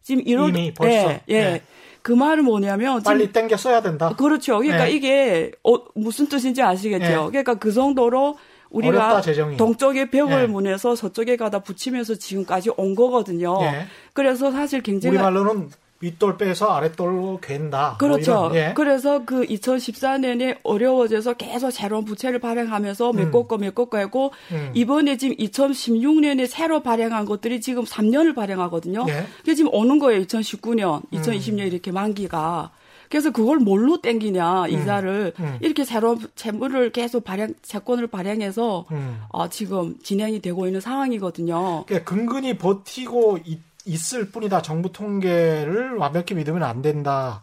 [0.00, 1.10] 지금 1월 이미 벌써.
[1.10, 1.22] 예.
[1.30, 1.34] 예.
[1.34, 1.62] 예.
[2.06, 4.14] 그 말은 뭐냐면 빨리 땡겨 써야 된다.
[4.16, 4.58] 그렇죠.
[4.58, 4.92] 그러니까 네.
[4.92, 7.04] 이게 어, 무슨 뜻인지 아시겠죠?
[7.04, 7.16] 네.
[7.30, 8.36] 그러니까 그 정도로
[8.70, 10.46] 우리가 어렵다, 동쪽에 벽을 네.
[10.46, 13.60] 무내서 서쪽에 가다 붙이면서 지금까지 온 거거든요.
[13.60, 13.86] 네.
[14.12, 15.68] 그래서 사실 굉장히 우리말로는
[16.00, 17.96] 윗돌 빼서 아랫돌로 괜다.
[17.98, 18.48] 뭐 그렇죠.
[18.48, 18.72] 뭐 예.
[18.76, 23.16] 그래서 그 2014년에 어려워져서 계속 새로운 부채를 발행하면서 음.
[23.16, 24.70] 메꿔 거 메꿔 거 했고 음.
[24.74, 29.06] 이번에 지금 2016년에 새로 발행한 것들이 지금 3년을 발행하거든요.
[29.08, 29.26] 예.
[29.38, 30.22] 그게 지금 오는 거예요.
[30.22, 31.66] 2019년, 2020년 음.
[31.66, 32.70] 이렇게 만기가.
[33.08, 34.70] 그래서 그걸 뭘로 땡기냐 음.
[34.70, 35.58] 이자를 음.
[35.60, 39.20] 이렇게 새로운 채무를 계속 발행 채권을 발행해서 음.
[39.28, 41.84] 어, 지금 진행이 되고 있는 상황이거든요.
[41.86, 44.60] 그러니까 근근히 버티고 있 있을 뿐이다.
[44.62, 47.42] 정부 통계를 완벽히 믿으면 안 된다.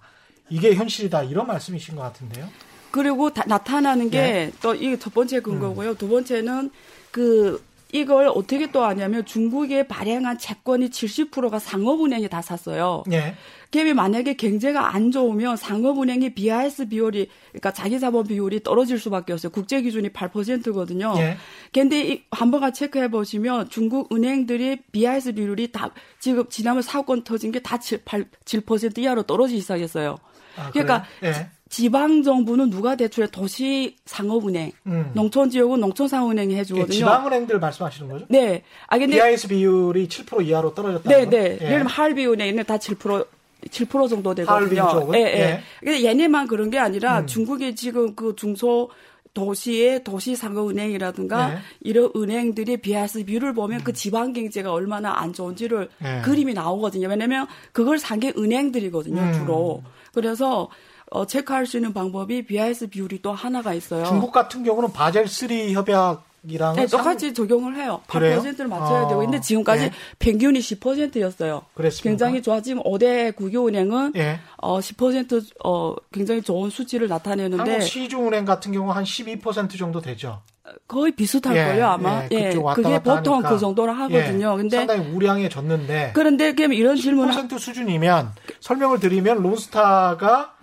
[0.49, 1.23] 이게 현실이다.
[1.23, 2.47] 이런 말씀이신 것 같은데요.
[2.91, 5.91] 그리고 다, 나타나는 게 또 이게 첫 번째 근거고요.
[5.91, 5.95] 음.
[5.95, 6.69] 두 번째는
[7.12, 13.03] 그 이걸 어떻게 또 하냐면 중국에 발행한 채권이 70%가 상업은행이 다 샀어요.
[13.12, 13.36] 예.
[13.71, 19.51] 그게 만약에 경제가 안 좋으면 상업은행의 BIS 비율이 그러니까 자기 자본 비율이 떨어질 수밖에 없어요.
[19.51, 21.13] 국제 기준이 8%거든요.
[21.17, 21.38] 예.
[21.71, 27.60] 근데 한번 같이 체크해 보시면 중국 은행들이 BIS 비율이 다 지금 지난번 사건 터진 게
[27.60, 30.17] 다 7, 8, 7% 이하로 떨어지기 시작했어요.
[30.58, 31.49] 아, 그러니까 예.
[31.73, 35.09] 지방 정부는 누가 대출해 도시 상업은행, 음.
[35.15, 36.93] 농촌 지역은 농촌 상업은행이 해주거든요.
[36.93, 38.25] 예, 지방은행들 말씀하시는 거죠?
[38.29, 38.62] 네.
[38.86, 41.09] 아 근데 BIS 비율이 7% 이하로 떨어졌다.
[41.09, 41.38] 네, 네.
[41.38, 41.41] 예.
[41.41, 43.25] 예를 들면 할비은행은 다 7%.
[43.71, 45.09] 7% 정도 되거든요.
[45.15, 45.23] 예, 예.
[45.23, 45.62] 예.
[45.79, 47.25] 근데 얘네만 그런 게 아니라 음.
[47.27, 48.91] 중국의 지금 그 중소
[49.33, 51.57] 도시의 도시상업은행이라든가 네.
[51.81, 53.83] 이런 은행들이 BIS 비율을 보면 음.
[53.83, 56.21] 그 지방 경제가 얼마나 안 좋은지를 네.
[56.21, 57.07] 그림이 나오거든요.
[57.07, 59.33] 왜냐면 그걸 산 게 은행들이거든요, 음.
[59.33, 59.81] 주로.
[60.13, 60.69] 그래서
[61.13, 64.04] 어, 체크할 수 있는 방법이 BIS 비율이 또 하나가 있어요.
[64.04, 68.02] 중국 같은 경우는 바젤 3 협약 이랑 네, 똑같이 적용을 해요.
[68.08, 69.21] 8%를 맞춰야 아, 되고.
[69.21, 69.91] 근데 지금까지 네.
[70.17, 71.62] 평균이 10%였어요.
[71.76, 72.10] 그랬습니까?
[72.10, 72.62] 굉장히 좋아.
[72.62, 74.39] 지금 5대 국유은행은 예.
[74.58, 80.41] 어, 10% 어, 굉장히 좋은 수치를 나타내는데 한국 시중은행 같은 경우 한 12% 정도 되죠.
[80.88, 82.23] 거의 비슷할 예, 거예요, 아마.
[82.23, 83.49] 예, 예 그게 보통 하니까.
[83.49, 84.54] 그 정도로 하거든요.
[84.54, 90.54] 예, 근데 상당히 우량해졌는데 그런데 그럼 이런 질문 10% 수준이면 설명을 드리면 론스타가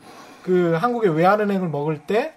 [0.51, 2.35] 그 한국의 외환은행을 먹을 때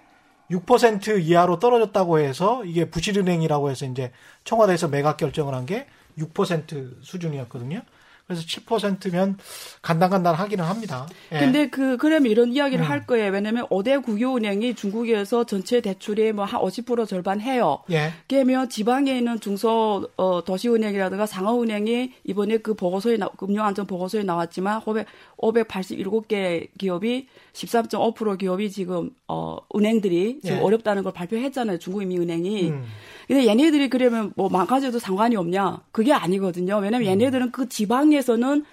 [0.48, 4.12] 6% 이하로 떨어졌다고 해서 이게 부실은행이라고 해서 이제
[4.44, 7.80] 청와대에서 매각 결정을 한 게 6% 수준이었거든요.
[8.26, 9.36] 그래서 7%면
[9.82, 11.06] 간당간당 하기는 합니다.
[11.32, 11.38] 예.
[11.40, 12.90] 근데 그, 그러면 이런 이야기를 음.
[12.90, 13.30] 할 거예요.
[13.32, 17.78] 왜냐면 5대 국유은행이 중국에서 전체 대출의 뭐 한 50% 절반 해요.
[17.90, 18.12] 예.
[18.28, 25.06] 그러면 지방에 있는 중소, 어, 도시은행이라든가 상업은행이 이번에 그 보고서에, 나, 금융안전 보고서에 나왔지만 500,
[25.38, 30.60] 587개 기업이 13.5% 기업이 지금, 어, 은행들이 지금 예.
[30.60, 31.78] 어렵다는 걸 발표했잖아요.
[31.78, 32.70] 중국인민은행이.
[32.70, 32.84] 음.
[33.26, 35.80] 근데 얘네들이 그러면 뭐 망가져도 상관이 없냐?
[35.92, 36.76] 그게 아니거든요.
[36.76, 37.12] 왜냐면 음.
[37.12, 38.64] 얘네들은 그 지방 에서는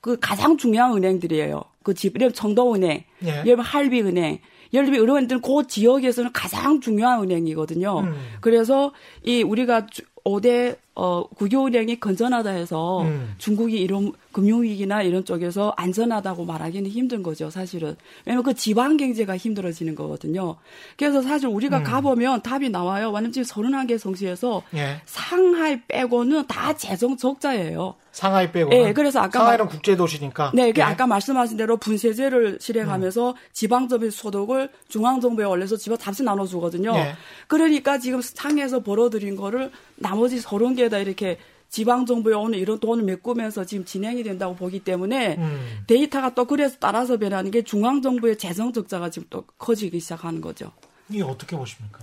[0.00, 1.62] 그 가장 중요한 은행들이에요.
[1.82, 3.28] 그 집, 예를 청도은행, 예.
[3.28, 4.38] 예를 들면 할비은행,
[4.72, 8.00] 예를 들면 은행들은 그 지역에서는 가장 중요한 은행이거든요.
[8.00, 8.14] 음.
[8.40, 8.92] 그래서
[9.24, 9.86] 이 우리가
[10.24, 13.34] 5대 어, 국유은행이 건전하다 해서 음.
[13.38, 17.96] 중국이 이런 금융위기나 이런 쪽에서 안전하다고 말하기는 힘든 거죠, 사실은.
[18.24, 20.56] 왜냐면 그 지방 경제가 힘들어지는 거거든요.
[20.96, 21.84] 그래서 사실 우리가 음.
[21.84, 23.08] 가보면 답이 나와요.
[23.08, 25.00] 왜냐면 지금 31개 성시에서 예.
[25.04, 27.94] 상하이 빼고는 다 재정 적자예요.
[28.12, 28.70] 상하이 빼고.
[28.70, 30.52] 네, 그래서 아까 상하이는 말, 국제 도시니까.
[30.54, 30.84] 네, 그 예.
[30.84, 33.34] 아까 말씀하신 대로 분세제를 실행하면서 음.
[33.52, 36.92] 지방정부 소득을 중앙정부에 올려서 지방 답시 나눠주거든요.
[36.96, 37.14] 예.
[37.46, 41.38] 그러니까 지금 상해에서 벌어들인 거를 나머지 30개에다 이렇게
[41.70, 45.78] 지방 정부에 오는 이런 돈을 메꾸면서 지금 진행이 된다고 보기 때문에 음.
[45.86, 50.72] 데이터가 또 그래서 따라서 변하는 게 중앙 정부의 재정 적자가 지금 또 커지기 시작하는 거죠.
[51.08, 52.00] 이게 어떻게 보십니까?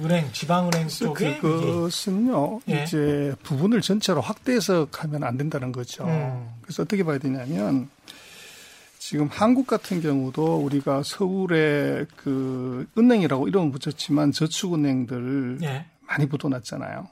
[0.00, 2.82] 은행, 지방은행 쪽에 그것은요 예.
[2.82, 6.04] 이제 부분을 전체로 확대해서 가면 안 된다는 거죠.
[6.04, 6.48] 음.
[6.62, 7.88] 그래서 어떻게 봐야 되냐면
[8.98, 15.84] 지금 한국 같은 경우도 우리가 서울에 그 은행이라고 이름을 붙였지만 저축은행들 예.
[16.06, 17.06] 많이 붙어놨잖아요.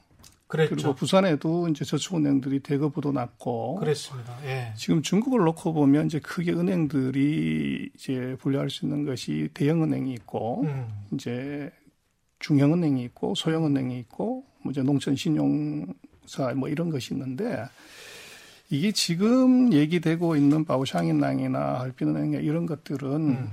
[0.53, 0.75] 그랬죠.
[0.75, 4.37] 그리고 부산에도 이제 저축은행들이 대거부도 났고 그랬습니다.
[4.45, 4.75] 예.
[4.77, 10.89] 지금 중국을 놓고 보면 이제 크게 은행들이 이제 분류할 수 있는 것이 대형은행이 있고 음.
[11.15, 11.71] 이제
[12.41, 17.65] 중형은행이 있고 소형은행이 있고 뭐 이제 농촌신용사 뭐 이런 것이 있는데
[18.69, 23.51] 이게 지금 얘기되고 있는 바오샹인낭이나 할빈은행 이런 것들은 음.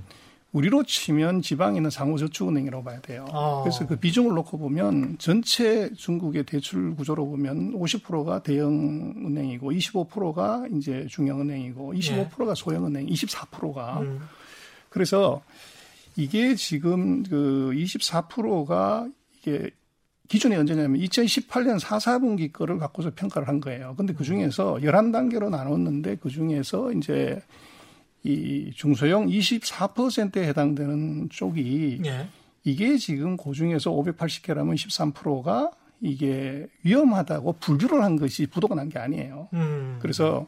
[0.51, 3.25] 우리로 치면 지방에 있는 상호저축은행이라고 봐야 돼요.
[3.31, 3.62] 아.
[3.63, 11.05] 그래서 그 비중을 놓고 보면 전체 중국의 대출 구조로 보면 50%가 대형 은행이고 25%가 이제
[11.07, 14.21] 중형 은행이고 25%가 소형 은행, 24%가 음.
[14.89, 15.41] 그래서
[16.15, 19.07] 이게 지금 그 24%가
[19.38, 19.69] 이게
[20.27, 23.95] 기준이 언제냐면 2018년 4, 4분기 거를 갖고서 평가를 한 거예요.
[23.97, 27.41] 근데 그 중에서 11단계로 나눴는데 그 중에서 이제
[28.23, 32.27] 이 중소형 24%에 해당되는 쪽이 예.
[32.63, 39.49] 이게 지금 그 중에서 580개라면 13%가 이게 위험하다고 분류를 한 것이 부도가 난 게 아니에요.
[39.53, 39.97] 음.
[40.01, 40.47] 그래서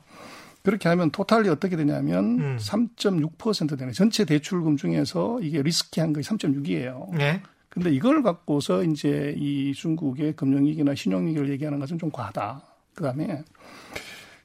[0.63, 2.57] 그렇게 하면 토탈이 어떻게 되냐면 음.
[2.59, 7.15] 3.6% 되는 전체 대출금 중에서 이게 리스키한 것이 3.6이에요.
[7.15, 7.41] 네.
[7.69, 12.61] 근데 이걸 갖고서 이제 이 중국의 금융위기나 신용위기를 얘기하는 것은 좀 과하다.
[12.93, 13.43] 그 다음에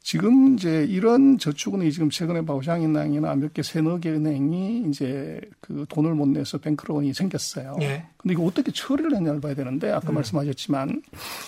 [0.07, 6.15] 지금 이제 이런 저축은행이 지금 최근에 바오샹인낭이나 몇 개 세너 개 은행이 이제 그 돈을
[6.15, 7.75] 못 내서 뱅크론이 생겼어요.
[7.81, 8.05] 예.
[8.17, 10.15] 근데 이거 어떻게 처리를 했냐를 봐야 되는데 아까 음.
[10.15, 11.03] 말씀하셨지만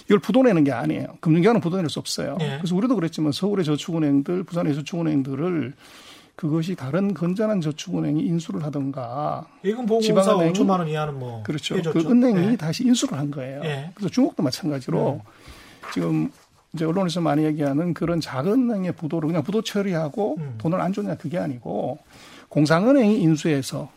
[0.06, 1.06] 이걸 부도내는 게 아니에요.
[1.20, 2.36] 금융기관은 부도낼 수 없어요.
[2.40, 2.56] 예.
[2.58, 5.74] 그래서 우리도 그랬지만 서울의 저축은행들, 부산의 저축은행들을
[6.34, 9.46] 그것이 다른 건전한 저축은행이 인수를 하던가
[10.02, 11.76] 지방은행 5천만 원 이하는 뭐 그렇죠.
[11.76, 11.96] 해줬죠.
[11.96, 12.56] 그 은행이 예.
[12.56, 13.60] 다시 인수를 한 거예요.
[13.62, 13.92] 예.
[13.94, 15.30] 그래서 중국도 마찬가지로 음.
[15.94, 16.30] 지금
[16.74, 20.54] 이제 언론에서 많이 얘기하는 그런 작은 은행의 부도를 그냥 부도 처리하고 음.
[20.58, 21.98] 돈을 안 줬냐 그게 아니고
[22.48, 23.90] 공상은행이 인수해서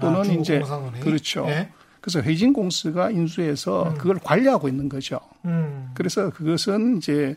[0.00, 1.00] 또는 아, 이제 공상은행?
[1.00, 1.46] 그렇죠.
[1.46, 1.70] 네?
[2.00, 3.98] 그래서 회진 공司가 인수해서 음.
[3.98, 5.20] 그걸 관리하고 있는 거죠.
[5.44, 5.90] 음.
[5.94, 7.36] 그래서 그것은 이제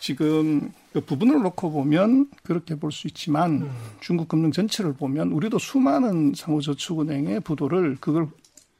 [0.00, 3.70] 지금 그 부분을 놓고 보면 그렇게 볼 수 있지만 음.
[4.00, 8.28] 중국 금융 전체를 보면 우리도 수많은 상호저축은행의 부도를 그걸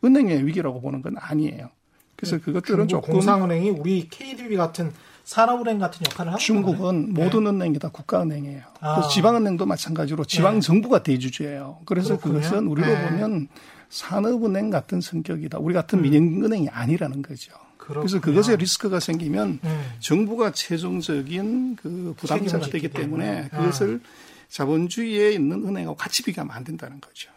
[0.05, 1.70] 은행의 위기라고 보는 건 아니에요.
[2.16, 4.92] 그래서 네, 그것들은 조금 공상은행이 우리 KDB 같은
[5.29, 7.23] 산업은행 같은 역할을 하는 중국은 네.
[7.23, 8.62] 모든 은행이 다 국가은행이에요.
[8.81, 8.95] 아.
[8.95, 10.61] 그래서 지방은행도 마찬가지로 지방 네.
[10.61, 11.81] 정부가 대주주예요.
[11.85, 12.41] 그래서 그렇군요.
[12.41, 13.09] 그것은 우리로 네.
[13.11, 13.49] 보면
[13.91, 15.59] 산업은행 같은 성격이다.
[15.59, 16.03] 우리 같은 음.
[16.05, 17.53] 민영은행이 아니라는 거죠.
[17.77, 18.01] 그렇구나.
[18.01, 19.93] 그래서 그것에 리스크가 생기면 음.
[19.99, 24.09] 정부가 최종적인 그 부담자가 되기 때문에 그것을 아.
[24.49, 27.31] 자본주의에 있는 은행하고 같이 비교하면 안 된다는 거죠.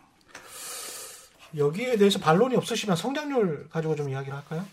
[1.58, 4.66] 여기에 대해서 반론이 없으시면 성장률 가지고 좀 이야기를 할까요?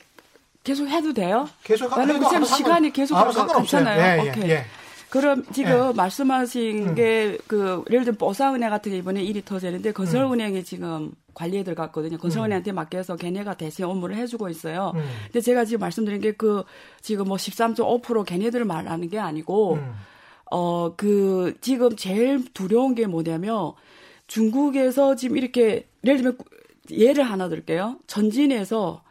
[0.68, 1.48] 계속 해도 돼요?
[1.64, 4.00] 계속 하면 지금 시간이 계속 아, 괜찮아요.
[4.00, 4.50] 예, 예, 오케이.
[4.50, 4.64] 예.
[5.09, 5.92] 그럼 지금 예.
[5.96, 6.94] 말씀하신 음.
[6.94, 10.64] 게그 예를 들면 보사은행 같은 게 이번에 일이 터지는데 건설은행이 음.
[10.64, 12.18] 지금 관리에 들어갔거든요.
[12.18, 12.74] 건설은행한테 음.
[12.74, 14.92] 맡겨서 걔네가 대신 업무를 해주고 있어요.
[14.96, 15.02] 음.
[15.24, 16.62] 근데 제가 지금 말씀드린 게 그
[17.00, 19.94] 지금 뭐 13.5% 걔네들을 말하는 게 아니고 음.
[20.50, 23.72] 어그 지금 제일 두려운 게 뭐냐면
[24.26, 26.38] 중국에서 지금 이렇게 예를 들면
[26.90, 27.96] 예를 하나 들게요.
[28.07, 29.02] 전진에서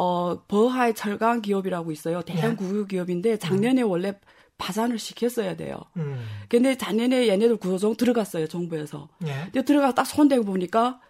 [0.00, 2.22] 어 버하이 철강 기업이라고 있어요.
[2.22, 2.56] 대형 네.
[2.56, 3.90] 국유 기업인데 작년에 음.
[3.90, 4.14] 원래
[4.56, 5.76] 파산을 시켰어야 돼요.
[5.96, 6.24] 음.
[6.48, 9.08] 근데 작년에 얘네들 구조정 들어갔어요, 정부에서.
[9.26, 9.32] 예.
[9.44, 11.00] 근데 들어가 딱 손대고 보니까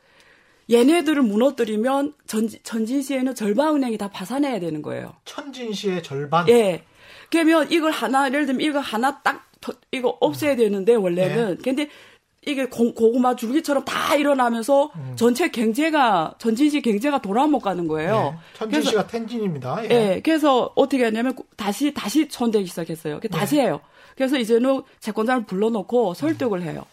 [0.70, 5.14] 얘네들을 무너뜨리면 전, 전진시에는 절반은행이 다 파산해야 되는 거예요.
[5.26, 6.48] 천진시의 절반?
[6.48, 6.84] 예.
[7.30, 9.50] 그러면 이걸 하나, 예를 들면 이거 하나 딱,
[9.92, 11.56] 이거 없애야 되는데, 원래는.
[11.58, 11.62] 예.
[11.62, 11.88] 근데
[12.48, 15.12] 이게 고, 고구마 줄기처럼 다 일어나면서 음.
[15.16, 18.34] 전체 경제가 전진시 경제가 돌아 못 가는 거예요.
[18.34, 18.38] 네.
[18.54, 19.84] 천진시가 텐진입니다.
[19.84, 19.88] 예.
[19.90, 20.20] 예.
[20.24, 23.20] 그래서 어떻게 하냐면 다시 다시 손대기 시작했어요.
[23.30, 23.62] 다시 네.
[23.64, 23.80] 해요.
[24.16, 26.84] 그래서 이제는 채권자를 불러놓고 설득을 해요.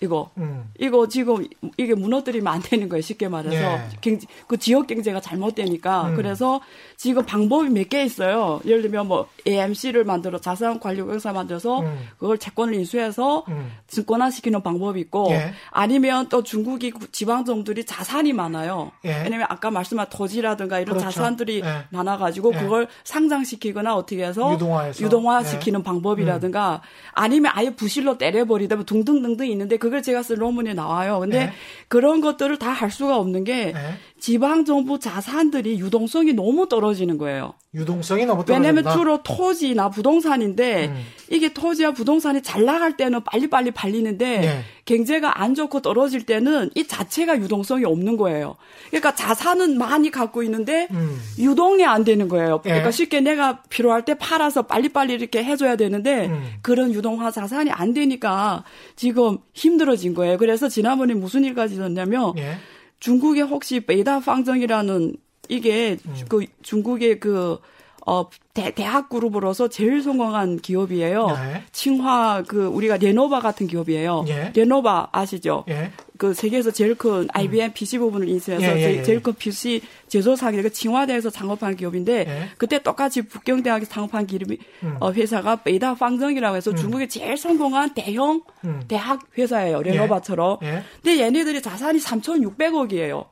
[0.00, 0.70] 이거 음.
[0.78, 1.46] 이거 지금
[1.78, 3.88] 이게 무너뜨리면 안 되는 거예요 쉽게 말해서 네.
[4.02, 6.16] 경제, 그 지역 경제가 잘못되니까 음.
[6.16, 6.60] 그래서
[6.96, 12.08] 지금 방법이 몇 개 있어요 예를 들면 뭐 AMC를 만들어 자산 관리 공사 만들어서 음.
[12.18, 13.70] 그걸 채권을 인수해서 음.
[13.86, 15.52] 증권화 시키는 방법이 있고 예.
[15.70, 19.22] 아니면 또 중국이 지방 정부들이 자산이 많아요 예.
[19.22, 21.12] 왜냐면 아까 말씀한 토지라든가 이런 그렇죠.
[21.12, 21.84] 자산들이 예.
[21.90, 22.58] 많아가지고 예.
[22.58, 25.84] 그걸 상장시키거나 어떻게 해서 유동화해서 유동화 시키는 예.
[25.84, 26.88] 방법이라든가 음.
[27.12, 31.18] 아니면 아예 부실로 때려버리다 등등등등 있는데 그걸 제가 쓴 논문에 나와요.
[31.20, 31.52] 근데 네.
[31.88, 33.94] 그런 것들을 다 할 수가 없는 게 네.
[34.18, 37.54] 지방 정부 자산들이 유동성이 너무 떨어지는 거예요.
[37.74, 38.68] 유동성이 너무 떨어진다.
[38.68, 41.04] 왜냐하면 주로 토지나 부동산인데 음.
[41.30, 44.64] 이게 토지와 부동산이 잘 나갈 때는 빨리빨리 팔리는데 네.
[44.86, 48.56] 경제가 안 좋고 떨어질 때는 이 자체가 유동성이 없는 거예요.
[48.88, 51.20] 그러니까 자산은 많이 갖고 있는데 음.
[51.38, 52.62] 유동이 안 되는 거예요.
[52.64, 52.70] 네.
[52.70, 56.42] 그러니까 쉽게 내가 필요할 때 팔아서 빨리빨리 이렇게 해줘야 되는데 음.
[56.62, 60.38] 그런 유동화 자산이 안 되니까 지금 힘들어진 거예요.
[60.38, 62.56] 그래서 지난번에 무슨 일까지 있었냐면 네.
[63.00, 65.16] 중국에 혹시 베이다 방정이라는
[65.48, 66.14] 이게 음.
[66.28, 67.58] 그 중국의 그
[68.06, 71.26] 어, 대, 대학 그룹으로서 제일 성공한 기업이에요.
[71.26, 71.64] 네.
[71.72, 74.24] 칭화 그 우리가 레노버 같은 기업이에요.
[74.28, 74.52] 예.
[74.54, 75.64] 레노버 아시죠?
[75.68, 75.90] 예.
[76.18, 77.72] 그 세계에서 제일 큰 IBM 음.
[77.72, 79.02] PC 부분을 인수해서 예, 예, 예.
[79.02, 82.48] 제일 큰 PC 제조 사기 그 칭화대에서 창업한 기업인데 예.
[82.58, 84.96] 그때 똑같이 북경대학에서 창업한 기업이 음.
[85.00, 86.76] 어, 회사가 베이다 방정이라고 해서 음.
[86.76, 88.82] 중국의 제일 성공한 대형 음.
[88.88, 89.82] 대학 회사예요.
[89.82, 90.58] 레노버처럼.
[90.62, 90.82] 예.
[91.02, 93.26] 근데 얘네들이 자산이 3,600억이에요.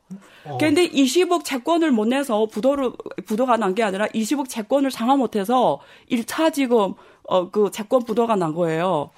[0.45, 0.57] 어.
[0.59, 2.91] 근데 20억 채권을 못 내서 부도를
[3.25, 5.79] 부도가 난 게 아니라 20억 채권을 상환 못 해서
[6.11, 6.93] 1차 지금
[7.27, 9.09] 어 그 채권 부도가 난 거예요.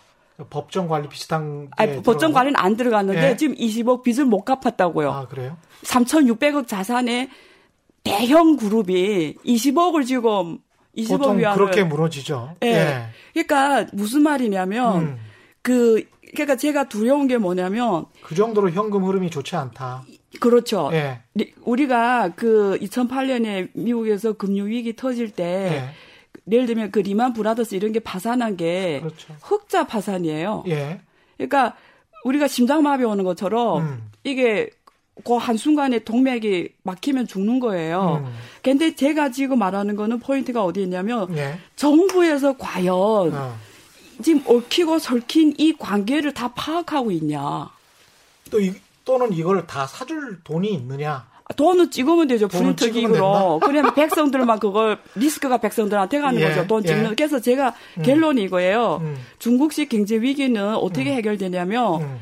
[0.50, 3.36] 법정 관리 비슷한 아니, 법정 관리는 안 들어갔는데 예?
[3.36, 5.12] 지금 20억 빚을 못 갚았다고요.
[5.12, 5.58] 아, 그래요?
[5.84, 7.30] 3,600억 자산의
[8.04, 10.60] 대형 그룹이 20억을 지금
[10.96, 12.56] 20억 위안을 그렇게 무너지죠.
[12.64, 12.68] 예.
[12.68, 13.06] 예.
[13.34, 15.18] 그러니까 무슨 말이냐면 음.
[15.62, 20.04] 그 그러니까 제가 두려운 게 뭐냐면 그 정도로 현금 흐름이 좋지 않다.
[20.40, 20.90] 그렇죠.
[20.94, 21.22] 예.
[21.62, 26.07] 우리가 그 2008년에 미국에서 금융 위기 터질 때 예.
[26.52, 29.36] 예를 들면 그 리먼 브라더스 이런 게 파산한 게 그렇죠.
[29.42, 30.64] 흑자 파산이에요.
[30.68, 31.02] 예.
[31.38, 31.76] 그러니까
[32.24, 34.12] 우리가 심장마비 오는 것처럼 음.
[34.24, 34.70] 이게
[35.24, 38.24] 그 한순간에 동맥이 막히면 죽는 거예요.
[38.26, 38.34] 음.
[38.62, 41.60] 근데 제가 지금 말하는 거는 포인트가 어디 있냐면 예.
[41.76, 43.56] 정부에서 과연 어.
[44.22, 47.70] 지금 얽히고 설킨 이 관계를 다 파악하고 있냐.
[48.50, 48.74] 또 이,
[49.06, 51.28] 또는 이걸 다 사줄 돈이 있느냐.
[51.56, 52.48] 돈은 찍으면 되죠.
[52.48, 53.60] 프린트 기구로.
[53.64, 56.68] 그러면 백성들만 그걸 리스크가 백성들한테 가는 예, 거죠.
[56.68, 57.12] 돈 찍는.
[57.12, 57.16] 예.
[57.16, 58.04] 그래서 제가 음.
[58.04, 59.00] 결론이 이거예요.
[59.02, 59.16] 음.
[59.40, 61.16] 중국식 경제 위기는 어떻게 음.
[61.16, 62.18] 해결되냐면 음.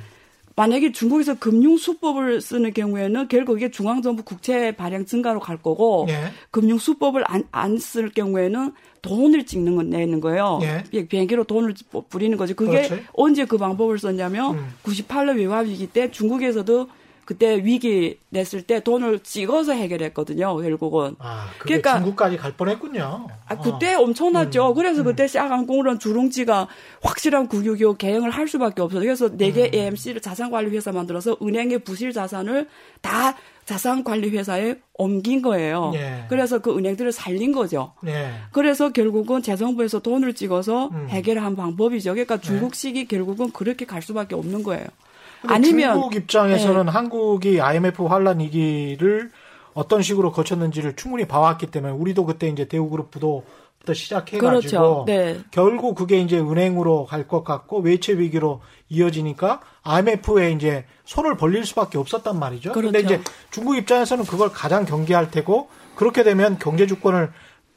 [0.57, 6.31] 만약에 중국에서 금융 수법을 쓰는 경우에는 결국 이게 중앙정부 국채 발행 증가로 갈 거고 예.
[6.51, 10.59] 금융 수법을 안 안 쓸 경우에는 돈을 찍는 건 내는 거예요.
[10.63, 11.05] 예.
[11.07, 11.73] 비행기로 돈을
[12.09, 12.53] 뿌리는 거죠.
[12.55, 13.03] 그게 그렇지.
[13.13, 14.73] 언제 그 방법을 썼냐면 음.
[14.83, 16.88] 98년 외화 위기 때 중국에서도
[17.25, 20.55] 그때 위기 냈을 때 돈을 찍어서 해결했거든요.
[20.57, 21.15] 결국은.
[21.17, 23.27] 아, 그러니까 중국까지 갈 뻔했군요.
[23.47, 24.01] 아, 그때 어.
[24.01, 24.69] 엄청났죠.
[24.69, 25.05] 음, 그래서 음.
[25.05, 26.67] 그때 시아강공론 주룽지가
[27.01, 29.01] 확실한 국유기업 개혁을 할 수밖에 없어요.
[29.01, 29.73] 그래서 4개 음.
[29.73, 32.67] AMC를 자산관리회사 만들어서 은행의 부실 자산을
[33.01, 33.35] 다
[33.65, 35.91] 자산관리회사에 옮긴 거예요.
[35.95, 36.25] 예.
[36.29, 37.93] 그래서 그 은행들을 살린 거죠.
[38.05, 38.29] 예.
[38.51, 41.07] 그래서 결국은 재정부에서 돈을 찍어서 음.
[41.09, 42.11] 해결한 방법이죠.
[42.11, 43.03] 그러니까 중국식이 예.
[43.05, 44.85] 결국은 그렇게 갈 수밖에 없는 거예요.
[45.49, 46.91] 아니면 중국 입장에서는 네.
[46.91, 49.31] 한국이 IMF 환란 위기를
[49.73, 55.03] 어떤 식으로 거쳤는지를 충분히 봐왔기 때문에 우리도 그때 이제 대우그룹 부도부터 시작해가지고 그렇죠.
[55.05, 55.39] 네.
[55.51, 61.97] 결국 그게 이제 은행으로 갈 것 같고 외채 위기로 이어지니까 IMF에 이제 손을 벌릴 수밖에
[61.97, 62.71] 없었단 말이죠.
[62.71, 63.21] 그런데 그렇죠.
[63.21, 67.31] 이제 중국 입장에서는 그걸 가장 경계할 테고 그렇게 되면 경제 주권을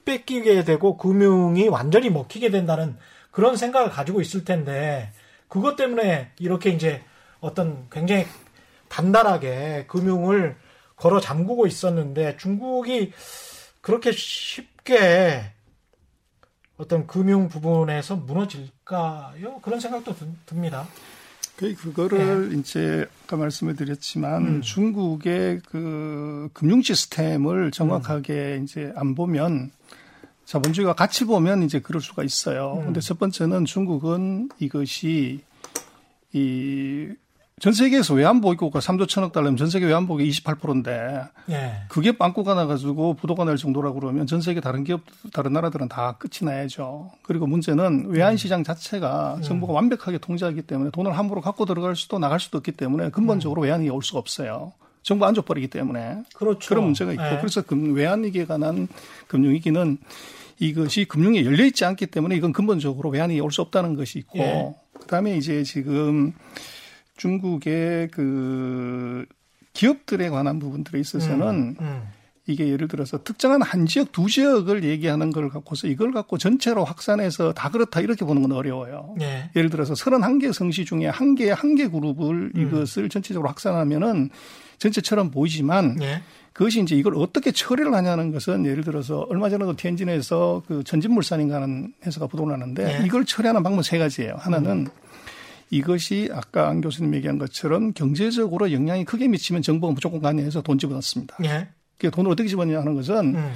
[0.04, 2.96] 뺏기게 되고 금융이 완전히 먹히게 된다는
[3.31, 5.11] 그런 생각을 가지고 있을 텐데
[5.48, 7.02] 그것 때문에 이렇게 이제
[7.40, 8.27] 어떤 굉장히
[8.88, 10.57] 단단하게 금융을
[10.96, 13.12] 걸어 잠그고 있었는데 중국이
[13.81, 15.53] 그렇게 쉽게
[16.77, 19.61] 어떤 금융 부분에서 무너질까요?
[19.62, 20.14] 그런 생각도
[20.46, 20.87] 듭니다.
[21.57, 22.59] 그 그거를 네.
[22.59, 24.61] 이제 아까 말씀을 드렸지만 음.
[24.61, 28.64] 중국의 그 금융 시스템을 정확하게 음.
[28.64, 29.72] 이제 안 보면
[30.44, 32.77] 자본주의가 같이 보면 이제 그럴 수가 있어요.
[32.79, 32.85] 음.
[32.87, 35.40] 근데 첫 번째는 중국은 이것이
[36.33, 37.09] 이
[37.61, 41.73] 전 세계에서 외환보유고가 3조 천억 달러면 전 세계 외환보유가 28%인데 예.
[41.88, 45.01] 그게 빵꾸가 나가지고 부도가 날 정도라고 그러면 전 세계 다른 기업
[45.33, 47.11] 다른 나라들은 다 끝이 나야죠.
[47.23, 49.42] 그리고 문제는 외환 시장 자체가 음.
[49.42, 53.64] 정부가 완벽하게 통제하기 때문에 돈을 함부로 갖고 들어갈 수도 나갈 수도 없기 때문에 근본적으로 음.
[53.64, 54.73] 외환이 올 수가 없어요.
[55.03, 56.68] 정부 안 줘버리기 때문에 그렇죠.
[56.68, 57.38] 그런 문제가 있고 예.
[57.38, 58.88] 그래서 외환위기에 관한
[59.27, 59.99] 금융위기는
[60.61, 64.75] 이것이 금융이 열려 있지 않기 때문에 이건 근본적으로 외환이 올 수 없다는 것이 있고 예.
[65.01, 66.35] 그다음에 이제 지금
[67.18, 69.26] 중국의 그
[69.74, 72.02] 기업들에 관한 부분들에 있어서는 음, 음.
[72.46, 77.52] 이게 예를 들어서 특정한 한 지역 두 지역을 얘기하는 걸 갖고서 이걸 갖고 전체로 확산해서
[77.52, 79.14] 다 그렇다 이렇게 보는 건 어려워요.
[79.18, 79.50] 네.
[79.54, 82.61] 예를 들어서 31개 성시 중에 한 개, 한개 그룹을 음.
[82.61, 84.31] 이것을 전체적으로 확산하면은
[84.78, 86.22] 전체처럼 보이지만 네.
[86.54, 91.92] 그것이 이제 이걸 어떻게 처리를 하냐는 것은 예를 들어서 얼마 전에도 텐진에서 그 전진물산인가 하는
[92.04, 93.07] 회사가 부도를 하는데 네.
[93.07, 94.37] 이걸 처리하는 방법 세 가지예요.
[94.38, 94.87] 하나는 음.
[95.70, 101.37] 이것이 아까 안 교수님 얘기한 것처럼 경제적으로 영향이 크게 미치면 정부가 무조건 관여해서 돈 집어넣습니다.
[101.44, 101.68] 예.
[101.98, 103.52] 그 돈을 어떻게 집어넣냐 하는 것은 음.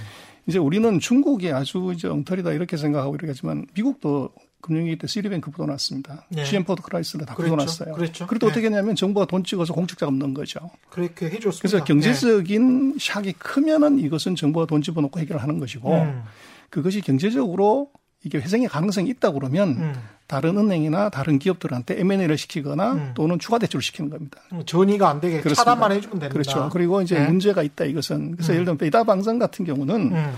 [0.47, 5.67] 이제 우리는 중국이 아주 이제 엉터리다 이렇게 생각하고 이렇게 하지만 미국도 금융위기 때 씨티뱅크 부도
[5.67, 6.25] 났습니다.
[6.29, 6.45] 네.
[6.45, 7.51] GM포드 크라이슬러 다 그렇죠.
[7.51, 7.95] 부도 났어요.
[7.95, 8.27] 그렇죠.
[8.27, 8.53] 그래도 네.
[8.53, 10.71] 어떻게 했냐면 정부가 돈 찍어서 공적 자금 넣은 거죠.
[10.91, 11.61] 그렇게 해줬습니다.
[11.61, 12.97] 그래서 경제적인 네.
[12.97, 16.23] 샥이 크면은 이것은 정부가 돈 집어넣고 해결하는 것이고 음.
[16.71, 17.91] 그것이 경제적으로
[18.25, 19.95] 이게 회생의 가능성이 있다 그러면 음.
[20.27, 23.13] 다른 은행이나 다른 기업들한테 M&A를 시키거나 음.
[23.15, 24.41] 또는 추가 대출을 시키는 겁니다.
[24.53, 25.65] 음, 전이가 안 되게 그렇습니다.
[25.65, 26.33] 차단만 해주면 됩니다.
[26.33, 26.69] 그렇죠.
[26.73, 27.27] 그리고 이제 네.
[27.27, 28.55] 문제가 있다 이것은 그래서 음.
[28.55, 30.33] 예를 들면 베이다 방송 같은 경우는 음.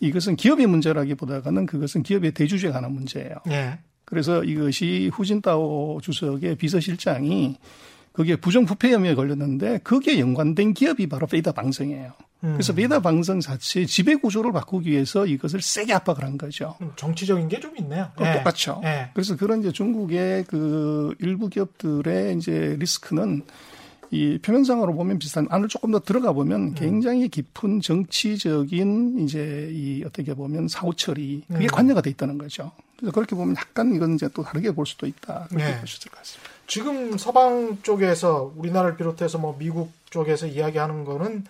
[0.00, 3.36] 이것은 기업의 문제라기보다는 그것은 기업의 대주주에 관한 문제예요.
[3.46, 3.78] 네.
[4.04, 7.56] 그래서 이것이 후진타오 주석의 비서실장이
[8.12, 12.12] 그게 부정부패 혐의에 걸렸는데 거기에 연관된 기업이 바로 페이다 방송이에요.
[12.44, 12.52] 음.
[12.52, 16.76] 그래서 페이다 방송 자체의 지배 구조를 바꾸기 위해서 이것을 세게 압박을 한 거죠.
[16.82, 18.10] 음, 정치적인 게 좀 있네요.
[18.20, 18.36] 네.
[18.36, 18.80] 똑같죠.
[18.82, 19.10] 네.
[19.14, 23.42] 그래서 그런 이제 중국의 그 일부 기업들의 이제 리스크는
[24.10, 26.74] 이 표면상으로 보면 비슷한 안을 조금 더 들어가 보면 음.
[26.74, 31.68] 굉장히 깊은 정치적인 이제 이 어떻게 보면 사후 처리 그게 음.
[31.68, 32.70] 관여가 돼 있다는 거죠.
[32.96, 35.46] 그래서 그렇게 보면 약간 이건 이제 또 다르게 볼 수도 있다.
[35.48, 35.80] 그렇게 네.
[35.80, 36.50] 보실 것 같습니다.
[36.66, 41.44] 지금 서방 쪽에서 우리나라를 비롯해서 뭐 미국 쪽에서 이야기하는 거는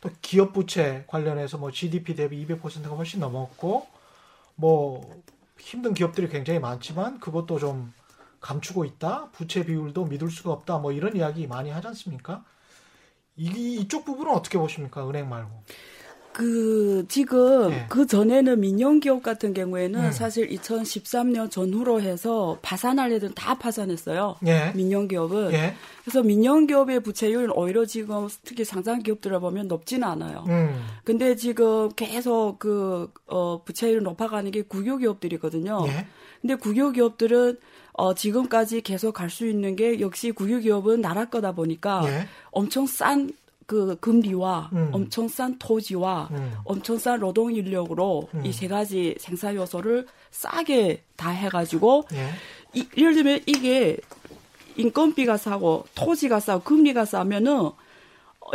[0.00, 3.86] 또 기업 부채 관련해서 뭐 GDP 대비 200%가 훨씬 넘었고
[4.56, 5.22] 뭐
[5.58, 7.92] 힘든 기업들이 굉장히 많지만 그것도 좀
[8.40, 9.30] 감추고 있다.
[9.32, 10.78] 부채 비율도 믿을 수가 없다.
[10.78, 12.44] 뭐 이런 이야기 많이 하지 않습니까?
[13.36, 15.08] 이, 이쪽 부분은 어떻게 보십니까?
[15.08, 15.62] 은행 말고.
[16.40, 17.84] 그 지금 네.
[17.90, 20.10] 그 전에는 민영 기업 같은 경우에는 음.
[20.10, 24.36] 사실 2013년 전후로 해서 파산할 애들은 다 파산했어요.
[24.40, 24.72] 네.
[24.74, 25.50] 민영 기업은.
[25.50, 25.74] 네.
[26.02, 30.46] 그래서 민영 기업의 부채율은 오히려 지금 특히 상장 기업들을 보면 높지는 않아요.
[30.48, 30.82] 음.
[31.04, 35.84] 근데 지금 계속 그 어, 부채율 높아가는 게 국유 기업들이거든요.
[36.40, 37.58] 근데 국유 기업들은
[37.92, 42.02] 어, 지금까지 계속 갈 수 있는 게 역시 국유 기업은 나라 거다 보니까
[42.50, 43.30] 엄청 싼
[43.70, 44.88] 그 금리와 음.
[44.90, 46.54] 엄청 싼 토지와 음.
[46.64, 48.44] 엄청 싼 노동 인력으로 음.
[48.44, 52.30] 이세 가지 생산 요소를 싸게 다 해가지고 예.
[52.74, 53.96] 이, 예를 들면 이게
[54.74, 57.70] 인건비가 싸고 토지가 싸고 금리가 싸면은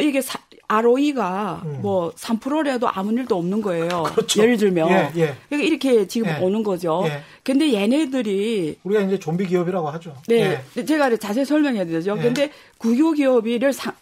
[0.02, 0.38] 이게 사,
[0.68, 1.80] ROE가 음.
[1.82, 4.04] 뭐 3%라도 아무 일도 없는 거예요.
[4.12, 4.42] 그렇죠.
[4.42, 5.36] 예를 들면 예, 예.
[5.48, 6.44] 그러니까 이렇게 지금 예.
[6.44, 7.06] 오는 거죠.
[7.08, 7.22] 예.
[7.42, 10.14] 근데 얘네들이 우리가 이제 좀비 기업이라고 하죠.
[10.28, 10.84] 네, 예.
[10.84, 12.18] 제가 자세히 설명해야 되죠.
[12.18, 12.22] 예.
[12.22, 13.94] 근데 국유 기업이를 사,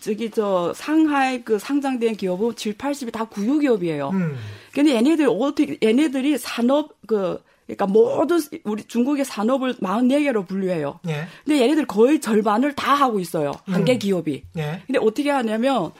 [0.00, 4.10] 저기 저 상하이 그 상장된 기업은 7, 80이 다 국유 기업이에요.
[4.10, 4.36] 음.
[4.72, 11.00] 근데 얘네들 어떻게 얘네들이 산업 그 그러니까 모든 우리 중국의 산업을 44개로 분류해요.
[11.08, 11.26] 예.
[11.44, 13.52] 근데 얘네들 거의 절반을 다 하고 있어요.
[13.64, 13.98] 한개 음.
[13.98, 14.44] 기업이.
[14.56, 14.82] 예.
[14.86, 15.90] 근데 어떻게 하냐면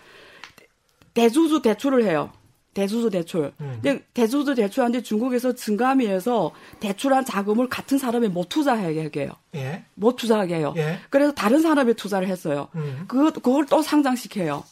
[1.14, 2.30] 대주주 대출을 해요.
[2.76, 3.52] 대주주 대출.
[3.60, 3.78] 음.
[3.82, 9.30] 근데 대주주 대출하는데 중국에서 증감위에서 대출한 자금을 같은 사람이 못 투자하게 해요.
[9.54, 9.84] 예.
[9.94, 10.74] 못 투자하게 해요.
[10.76, 10.98] 예.
[11.08, 12.68] 그래서 다른 사람이 투자를 했어요.
[12.74, 13.06] 음.
[13.08, 14.62] 그 그걸 또 상장시켜요.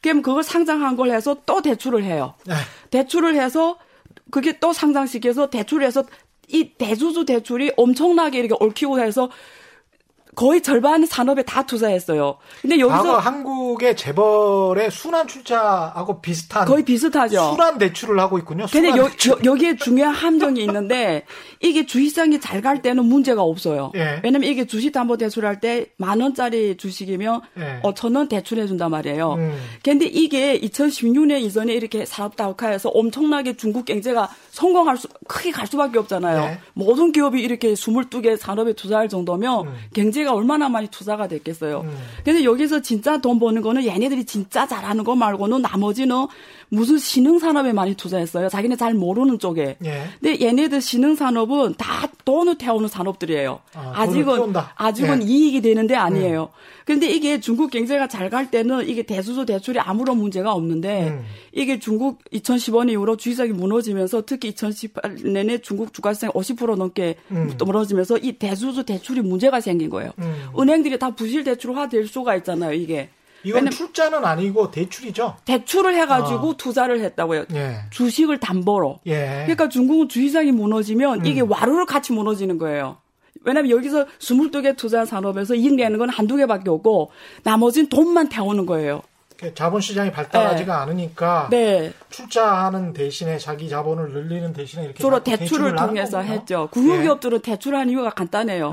[0.00, 2.34] 그럼 그걸 상장한 걸 해서 또 대출을 해요.
[2.48, 2.54] 예.
[2.90, 3.78] 대출을 해서
[4.32, 6.02] 그게 또 상장시켜서 대출해서
[6.48, 9.30] 이 대주주 대출이 엄청나게 이렇게 얽히고 해서
[10.34, 12.36] 거의 절반 산업에 다 투자했어요.
[12.62, 17.50] 근데 여기서 한국의 재벌의 순환 출자하고 비슷한 거의 비슷하죠.
[17.50, 18.66] 순환 대출을 하고 있군요.
[18.72, 19.10] 근데 여,
[19.44, 21.24] 여, 기에 중요한 함정이 있는데
[21.60, 23.90] 이게 주식상이 잘 갈 때는 문제가 없어요.
[23.96, 24.20] 예.
[24.22, 27.80] 왜냐면 이게 주식담보 대출할 때 만 원짜리 주식이면 예.
[27.82, 29.34] 어 천원 대출해 준단 말이에요.
[29.34, 29.56] 음.
[29.82, 35.98] 근데 이게 2016년 이전에 이렇게 사업 다우카에서 엄청나게 중국 경제가 성공할 수 크게 갈 수밖에
[35.98, 36.42] 없잖아요.
[36.42, 36.58] 예.
[36.74, 39.74] 모든 기업이 이렇게 22개 산업에 투자할 정도면 음.
[39.94, 41.82] 경제 경제가 얼마나 많이 투자가 됐겠어요.
[41.82, 41.98] 음.
[42.24, 46.26] 근데 여기서 진짜 돈 버는 거는 얘네들이 진짜 잘하는 거 말고는 나머지는
[46.72, 48.48] 무슨 신흥 산업에 많이 투자했어요.
[48.48, 49.76] 자기네 잘 모르는 쪽에.
[49.84, 50.04] 예.
[50.18, 53.60] 근데 얘네들 신흥 산업은 다 돈을 태우는 산업들이에요.
[53.74, 55.26] 아, 직은 아직은 예.
[55.26, 56.44] 이익이 되는데 아니에요.
[56.44, 56.82] 음.
[56.86, 61.24] 근데 이게 중국 경제가 잘 갈 때는 이게 대수조 대출이 아무런 문제가 없는데 음.
[61.52, 67.52] 이게 중국 2015년 이후로 주식시장이 무너지면서 특히 2018년에 중국 주가시장이 50% 넘게 음.
[67.58, 70.12] 무너지면서 이 대수조 대출이 문제가 생긴 거예요.
[70.20, 70.46] 음.
[70.58, 73.10] 은행들이 다 부실 대출화 될 수가 있잖아요, 이게.
[73.44, 75.36] 이건 출자는 아니고 대출이죠.
[75.44, 76.56] 대출을 해가지고 어.
[76.56, 77.46] 투자를 했다고요.
[77.54, 77.80] 예.
[77.90, 79.00] 주식을 담보로.
[79.06, 79.42] 예.
[79.44, 81.26] 그러니까 중국은 주식시장이 무너지면 음.
[81.26, 82.98] 이게 와르르 같이 무너지는 거예요.
[83.44, 87.10] 왜냐면 여기서 22개 투자 산업에서 이익 내는 건 한두 개밖에 없고
[87.42, 89.02] 나머지는 돈만 태우는 거예요.
[89.54, 90.82] 자본시장이 발달하지가 네.
[90.82, 91.92] 않으니까 네.
[92.10, 96.68] 출자하는 대신에 자기 자본을 늘리는 대신에 이렇게 주로 대출을 통해서 했죠.
[96.70, 97.42] 국유기업들은 예.
[97.42, 98.72] 대출하는 이유가 간단해요.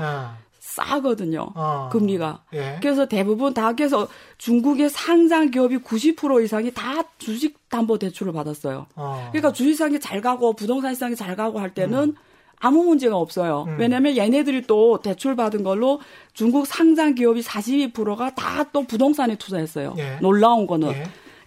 [0.78, 0.84] 아.
[0.84, 1.48] 싸거든요.
[1.54, 1.88] 어.
[1.92, 2.42] 금리가.
[2.54, 2.78] 예.
[2.80, 4.08] 그래서 대부분 다 그래서
[4.38, 8.86] 중국의 상장 기업이 90% 이상이 다 주식 담보 대출을 받았어요.
[8.96, 9.28] 어.
[9.32, 12.14] 그러니까 주식 시장이 잘 가고 부동산 시장이 잘 가고 할 때는 음.
[12.62, 13.64] 아무 문제가 없어요.
[13.68, 13.76] 음.
[13.78, 16.00] 왜냐하면 얘네들이 또 대출 받은 걸로
[16.34, 19.94] 중국 상장 기업이 42%가 다 또 부동산에 투자했어요.
[19.98, 20.18] 예.
[20.20, 20.92] 놀라운 거는.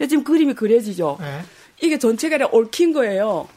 [0.02, 0.08] 예.
[0.08, 1.18] 지금 그림이 그려지죠.
[1.22, 1.42] 예.
[1.86, 3.48] 이게 전체가 얽힌 거예요.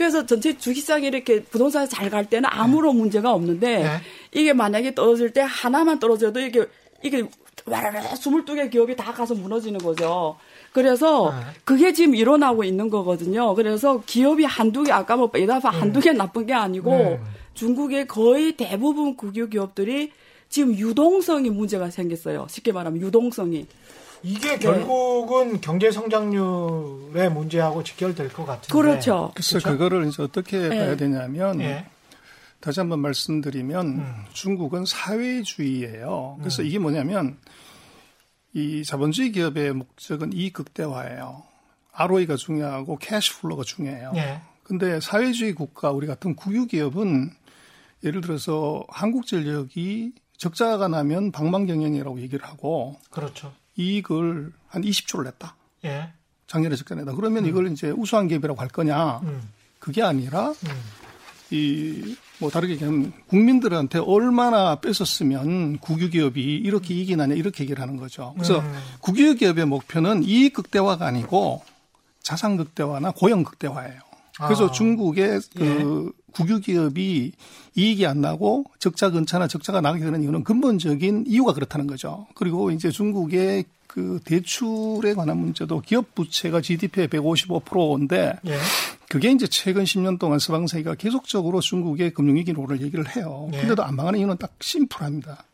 [0.00, 3.02] 그래서 전체 주식시장이 이렇게 부동산이 잘갈 때는 아무런 네.
[3.02, 4.00] 문제가 없는데 네.
[4.32, 6.64] 이게 만약에 떨어질 때 하나만 떨어져도 이게
[7.02, 7.22] 이게
[7.66, 10.38] 와라라 22개 기업이 다 가서 무너지는 거죠.
[10.72, 11.44] 그래서 네.
[11.66, 13.54] 그게 지금 일어나고 있는 거거든요.
[13.54, 15.78] 그래서 기업이 한두 개 아까 뭐 에다파 네.
[15.78, 17.20] 한두 개 나쁜 게 아니고 네.
[17.52, 20.12] 중국의 거의 대부분 국유 기업들이
[20.48, 22.46] 지금 유동성이 문제가 생겼어요.
[22.48, 23.66] 쉽게 말하면 유동성이.
[24.22, 24.58] 이게 네.
[24.58, 25.60] 결국은 네.
[25.60, 28.72] 경제 성장률의 문제하고 직결될 것 같은데.
[28.72, 29.30] 그렇죠.
[29.34, 29.70] 그래서 그렇죠?
[29.70, 30.68] 그거를 이제 어떻게 네.
[30.68, 31.86] 봐야 되냐면 네.
[32.60, 34.24] 다시 한번 말씀드리면 음.
[34.32, 36.36] 중국은 사회주의예요.
[36.40, 36.66] 그래서 음.
[36.66, 37.38] 이게 뭐냐면
[38.52, 41.42] 이 자본주의 기업의 목적은 이익 극대화예요.
[41.92, 44.12] ROE가 중요하고 cash flow가 중요해요.
[44.16, 44.40] 예.
[44.62, 47.30] 근데 사회주의 국가 우리 같은 국유 기업은
[48.04, 53.52] 예를 들어서 한국전력이 적자가 나면 방망경영이라고 얘기를 하고 그렇죠.
[53.76, 55.54] 이익을 한 20조를 냈다.
[55.84, 56.12] 예.
[56.46, 57.12] 작년에 적자내다.
[57.12, 57.48] 그러면 음.
[57.48, 59.18] 이걸 이제 우수한 기업이라고 할 거냐?
[59.18, 59.48] 음.
[59.78, 61.00] 그게 아니라 음.
[61.50, 68.32] 이뭐 다르게 얘기하면 국민들한테 얼마나 뺏었으면 국유기업이 이렇게 이익이 나냐 이렇게 얘기를 하는 거죠.
[68.34, 68.78] 그래서 음.
[69.00, 71.62] 국유기업의 목표는 이익 극대화가 아니고
[72.22, 74.09] 자산 극대화나 고용 극대화예요.
[74.46, 74.70] 그래서 아.
[74.70, 76.20] 중국의 그 예.
[76.32, 77.32] 국유기업이
[77.76, 82.26] 이익이 안 나고 적자 근처나 적자가 나게 되는 이유는 근본적인 이유가 그렇다는 거죠.
[82.34, 88.58] 그리고 이제 중국의 그 대출에 관한 문제도 기업 부채가 GDP의 155%인데 예.
[89.08, 93.50] 그게 이제 최근 10년 동안 서방세계가 계속적으로 중국의 금융위기로를 얘기를 해요.
[93.52, 93.60] 예.
[93.60, 95.44] 근데도 안 망하는 이유는 딱 심플합니다.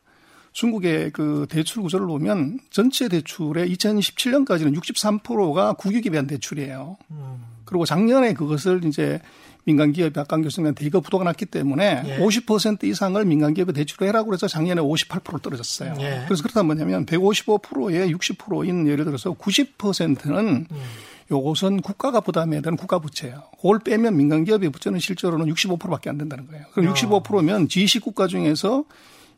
[0.53, 6.97] 중국의 그 대출 구조를 보면 전체 대출의 2017년까지는 63%가 국유기업에 대한 대출이에요.
[7.11, 7.56] 음.
[7.67, 9.21] 그리고 작년에 그것을 이제
[9.65, 12.19] 민간 기업이 아까 교수님한테 대거 부도가 났기 때문에 예.
[12.19, 15.95] 50% 이상을 민간 기업에 대출을 해라고 그래서 작년에 58% 떨어졌어요.
[15.99, 16.23] 예.
[16.25, 20.85] 그래서 그렇다면 뭐냐면 155%에 60%인 예를 들어서 90%는 음.
[21.33, 23.43] 요것은 국가가 부담해야 되는 국가 부채예요.
[23.57, 26.65] 그걸 빼면 민간 기업의 부채는 실제로는 65%밖에 안 된다는 거예요.
[26.73, 26.95] 그럼 어.
[26.95, 28.85] 65%면 G20 국가 중에서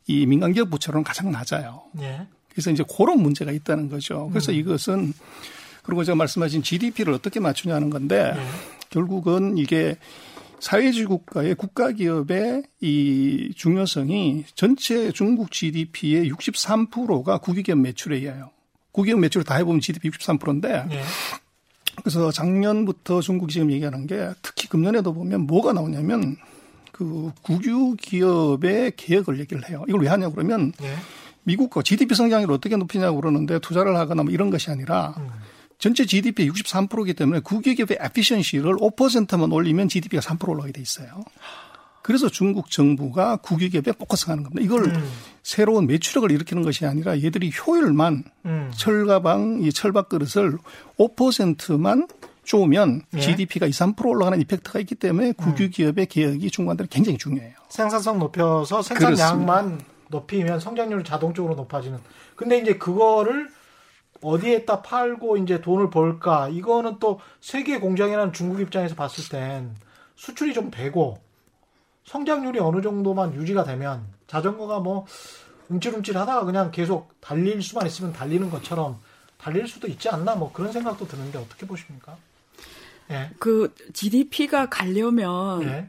[0.07, 1.85] 이 민간 기업 부채로는 가장 낮아요.
[2.01, 2.27] 예.
[2.51, 4.29] 그래서 이제 그런 문제가 있다는 거죠.
[4.31, 4.57] 그래서 음.
[4.59, 5.15] 이것은
[5.89, 8.41] 그리고 제가 말씀하신 GDP를 어떻게 맞추냐는 건데 예.
[8.91, 9.97] 결국은 이게
[10.61, 18.51] 사회주의 국가의 국가 기업의 이 중요성이 전체 중국 GDP의 63%가 국유기업 매출에 의해요.
[18.93, 21.01] 국영 매출 다 해보면 GDP 63%인데 예.
[22.03, 26.37] 그래서 작년부터 중국이 지금 얘기하는 게 특히 금년에도 보면 뭐가 나오냐면
[26.93, 29.87] 그 국유 기업의 계획을 얘기를 해요.
[29.89, 30.97] 이걸 왜 하냐 그러면 예.
[31.45, 35.29] 미국과 GDP 성장률을 어떻게 높이냐고 그러는데 투자를 하거나 뭐 이런 것이 아니라 음.
[35.79, 41.25] 전체 GDP 63%이기 때문에 국유기업의 에피션시를 5%만 올리면 GDP가 3% 올라가게 돼 있어요.
[42.03, 44.63] 그래서 중국 정부가 국유기업에 포커스하는 겁니다.
[44.65, 45.11] 이걸 음.
[45.43, 48.73] 새로운 매출액을 일으키는 것이 아니라 얘들이 효율만 음.
[48.75, 50.59] 철가방 이 철밥 그릇을
[50.99, 52.09] 5%만
[52.45, 53.21] 쪼면 예.
[53.21, 57.53] GDP가 2, 3% 올라가는 이펙트가 있기 때문에 국유기업의 개혁이 중국한테는 굉장히 중요해요.
[57.69, 59.85] 생산성 높여서 생산량만 그렇습니다.
[60.09, 61.99] 높이면 성장률이 자동적으로 높아지는.
[62.37, 63.51] 근데 이제 그거를
[64.23, 66.49] 어디에다 팔고 이제 돈을 벌까?
[66.49, 69.75] 이거는 또 세계 공장이라는 중국 입장에서 봤을 땐
[70.17, 71.19] 수출이 좀 되고
[72.05, 75.07] 성장률이 어느 정도만 유지가 되면 자전거가 뭐
[75.69, 78.99] 움찔움찔 하다가 그냥 계속 달릴 수만 있으면 달리는 것처럼
[79.37, 82.17] 달릴 수도 있지 않나 뭐 그런 생각도 드는데 어떻게 보십니까?
[83.11, 83.31] 예.
[83.39, 85.89] 그 GDP가 가려면 예.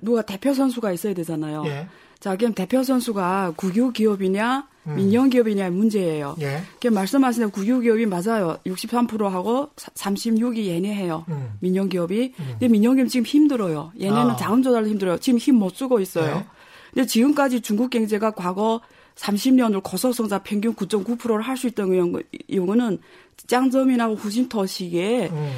[0.00, 1.64] 누가 대표 선수가 있어야 되잖아요.
[1.66, 1.88] 예.
[2.20, 4.94] 자, 그럼 대표 선수가 국유 기업이냐 음.
[4.96, 6.36] 민영 기업이냐의 문제예요.
[6.40, 6.62] 예.
[6.80, 8.56] 그 말씀하시는 국유 기업이 맞아요.
[8.66, 11.24] 63%하고 36이 얘네 해요.
[11.28, 11.54] 음.
[11.60, 12.34] 민영 기업이.
[12.38, 12.46] 음.
[12.52, 13.92] 근데 민영 기업 지금 힘들어요.
[14.00, 14.36] 얘네는 아.
[14.36, 15.18] 자금 조달도 힘들어요.
[15.18, 16.36] 지금 힘 못 쓰고 있어요.
[16.36, 16.46] 예.
[16.94, 18.80] 근데 지금까지 중국 경제가 과거
[19.16, 22.98] 30년을 고속성장 평균 9.9%를 할 수 있던 이유는
[23.46, 25.52] 짱점이나 후진터 시기에 음.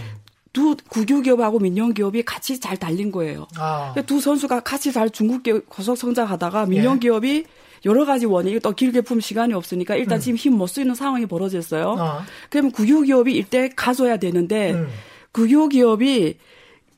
[0.58, 3.46] 두 국유 기업하고 민영 기업이 같이 잘 달린 거예요.
[3.56, 3.94] 아.
[4.06, 6.98] 두 선수가 같이 잘 중국 기업 고속 성장하다가 민영 예.
[6.98, 7.44] 기업이
[7.84, 10.20] 여러 가지 원인이 또 길게 품 시간이 없으니까 일단 음.
[10.20, 11.94] 지금 힘 못 쓰는 상황이 벌어졌어요.
[11.96, 12.24] 아.
[12.50, 14.88] 그러면 국유 기업이 일대 가져야 되는데 음.
[15.30, 16.36] 국유 기업이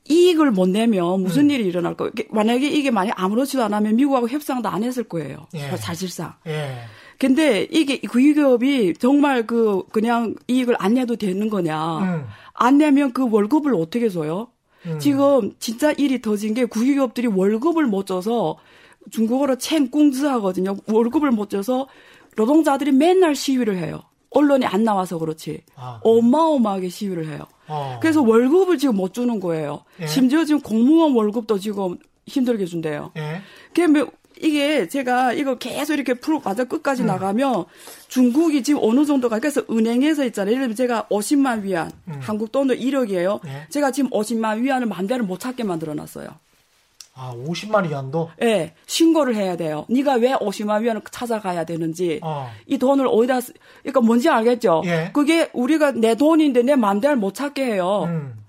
[0.09, 1.51] 이익을 못 내면 무슨 음.
[1.51, 2.11] 일이 일어날 거예요?
[2.31, 5.45] 만약에 이게 만약 아무렇지도 않으면 미국하고 협상도 안 했을 거예요.
[5.53, 5.77] 예.
[5.77, 6.33] 사실상.
[6.47, 6.79] 예.
[7.19, 12.25] 근데 이게 국유기업이 정말 그 그냥 이익을 안 내도 되는 거냐?
[12.51, 12.53] 음.
[12.53, 14.47] 안 내면 그 월급을 어떻게 줘요?
[14.85, 14.99] 음.
[14.99, 18.57] 지금 진짜 일이 터진 게 국유기업들이 월급을 못 줘서
[19.11, 20.75] 중국어로 챙꿍즈 하거든요.
[20.87, 21.87] 월급을 못 줘서
[22.37, 24.01] 노동자들이 맨날 시위를 해요.
[24.31, 25.63] 언론이 안 나와서 그렇지.
[25.75, 27.45] 아, 어마어마하게 시위를 해요.
[27.67, 27.99] 어.
[28.01, 29.83] 그래서 월급을 지금 못 주는 거예요.
[29.99, 30.07] 예?
[30.07, 31.97] 심지어 지금 공무원 월급도 지금
[32.27, 33.11] 힘들게 준대요.
[33.17, 33.41] 예?
[33.73, 33.87] 그게
[34.41, 37.07] 이게 제가 이거 계속 이렇게 풀 맞아 끝까지 음.
[37.07, 37.65] 나가면
[38.07, 40.53] 중국이 지금 어느 정도가 그래서 은행에서 있잖아요.
[40.53, 42.19] 예를 들면 제가 50만 위안 음.
[42.21, 43.39] 한국 돈도 1억이에요.
[43.43, 43.67] 네.
[43.69, 46.29] 제가 지금 50만 위안을 마음대로 못 찾게 만들어 놨어요.
[47.13, 48.31] 아, 50만 위안도?
[48.41, 49.85] 예, 네, 신고를 해야 돼요.
[49.89, 52.49] 네가 왜 50만 위안을 찾아가야 되는지, 어.
[52.65, 53.53] 이 돈을 어디다, 쓰...
[53.81, 54.81] 그러니까 뭔지 알겠죠?
[54.85, 55.11] 예.
[55.13, 58.05] 그게 우리가 내 돈인데 내 마음대로 못 찾게 해요.
[58.07, 58.40] 음.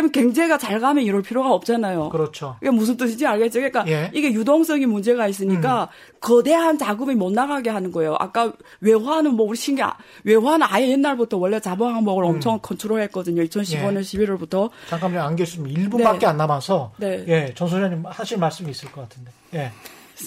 [0.00, 2.08] 그럼 경제가 잘 가면 이럴 필요가 없잖아요.
[2.10, 2.56] 그렇죠.
[2.60, 3.60] 이게 무슨 뜻인지 알겠죠?
[3.60, 4.10] 그러니까 예.
[4.14, 6.14] 이게 유동성이 문제가 있으니까 음.
[6.20, 8.16] 거대한 자금이 못 나가게 하는 거예요.
[8.18, 9.92] 아까 외화는 뭐 우리 신경
[10.24, 12.30] 외화는 아예 옛날부터 원래 자본 항목을 음.
[12.30, 13.42] 엄청 컨트롤했거든요.
[13.44, 14.00] 2015년 예.
[14.00, 14.70] 11월부터.
[14.88, 15.22] 잠깐만요.
[15.22, 16.26] 안 계시면 1분밖에 네.
[16.26, 17.24] 안 남아서 네.
[17.28, 19.30] 예, 전 소장님 하실 말씀이 있을 것 같은데.
[19.54, 19.72] 예.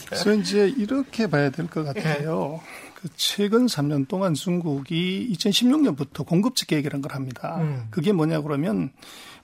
[0.05, 2.59] 그래서 이제 이렇게 봐야 될 것 같아요.
[2.61, 2.87] 예.
[2.93, 7.57] 그 최근 3년 동안 중국이 2016년부터 공급책 계획이라는 걸 합니다.
[7.61, 7.87] 음.
[7.91, 8.89] 그게 뭐냐 그러면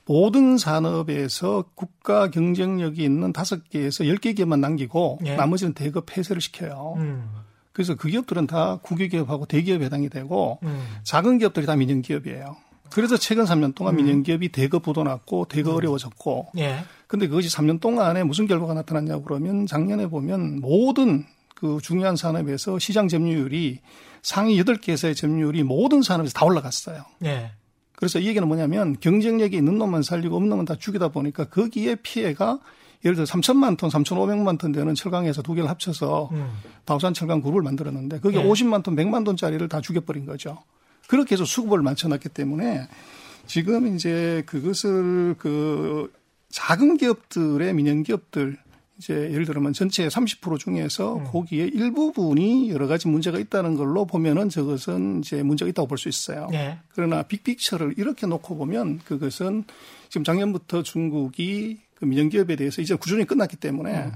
[0.05, 5.35] 모든 산업에서 국가 경쟁력이 있는 다섯 개에서 열 개 기업만 남기고 예.
[5.35, 6.95] 나머지는 대거 폐쇄를 시켜요.
[6.97, 7.29] 음.
[7.71, 10.85] 그래서 그 기업들은 다 국유기업하고 대기업에 해당이 되고 음.
[11.03, 12.55] 작은 기업들이 다 민영기업이에요.
[12.91, 13.97] 그래서 최근 3년 동안 음.
[13.97, 15.75] 민영기업이 대거 부도났고 대거 음.
[15.77, 16.83] 어려워졌고 예.
[17.07, 21.25] 근데 그것이 3년 동안에 무슨 결과가 나타났냐고 그러면 작년에 보면 모든
[21.55, 23.79] 그 중요한 산업에서 시장 점유율이
[24.21, 27.03] 상위 8개에서의 점유율이 모든 산업에서 다 올라갔어요.
[27.25, 27.51] 예.
[27.95, 32.59] 그래서 이 얘기는 뭐냐면 경쟁력이 있는 놈만 살리고 없는 놈은 다 죽이다 보니까 거기에 피해가
[33.05, 36.49] 예를 들어 3천만 톤, 3,500만 톤 되는 철강에서 두 개를 합쳐서 음.
[36.85, 38.49] 바우산 철강 그룹을 만들었는데 그게 네.
[38.49, 40.63] 50만 톤, 100만 톤짜리를 다 죽여버린 거죠.
[41.07, 42.87] 그렇게 해서 수급을 맞춰놨기 때문에
[43.45, 46.11] 지금 이제 그것을 그
[46.49, 48.57] 작은 기업들의 민영 기업들
[48.97, 51.23] 이제 예를 들면 전체 30% 중에서 음.
[51.25, 56.47] 거기에 일부분이 여러 가지 문제가 있다는 걸로 보면은 저것은 이제 문제가 있다고 볼 수 있어요.
[56.51, 56.77] 네.
[56.93, 59.63] 그러나 빅픽처를 이렇게 놓고 보면 그것은
[60.09, 64.11] 지금 작년부터 중국이 그 민영기업에 대해서 이제 구조이 끝났기 때문에 음.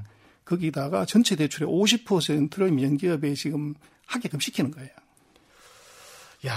[0.46, 3.74] 거기다가 전체 대출의 50%를 민영기업에 지금
[4.06, 4.90] 하게끔 시키는 거예요.
[6.46, 6.54] 야,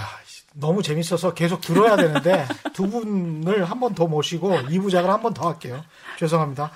[0.53, 5.49] 너무 재밌어서 계속 들어야 되는데 두 분을 한 번 더 모시고 2부작을 한 번 더
[5.49, 5.83] 할게요.
[6.19, 6.71] 죄송합니다.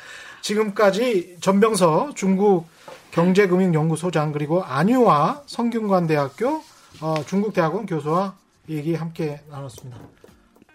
[0.45, 2.67] 지금까지 전병서 중국
[3.11, 6.61] 경제금융연구소장 그리고 안유아 성균관대학교
[7.01, 8.35] 어, 중국대학원 교수와
[8.69, 9.97] 얘기 함께 나눴습니다.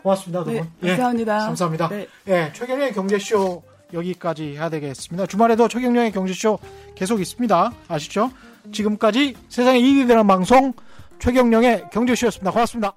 [0.03, 0.71] 고맙습니다, 두 분.
[0.81, 1.35] 네, 감사합니다.
[1.35, 1.89] 예, 감사합니다.
[1.89, 2.09] 네.
[2.27, 3.63] 예, 최경련의 경제쇼
[3.93, 5.27] 여기까지 해야 되겠습니다.
[5.27, 6.59] 주말에도 최경련의 경제쇼
[6.97, 7.73] 계속 있습니다.
[7.87, 8.33] 아시죠?
[8.73, 10.73] 지금까지 세상에 이익이 되는 방송
[11.21, 12.51] 최경령의 경제쇼였습니다.
[12.51, 12.95] 고맙습니다.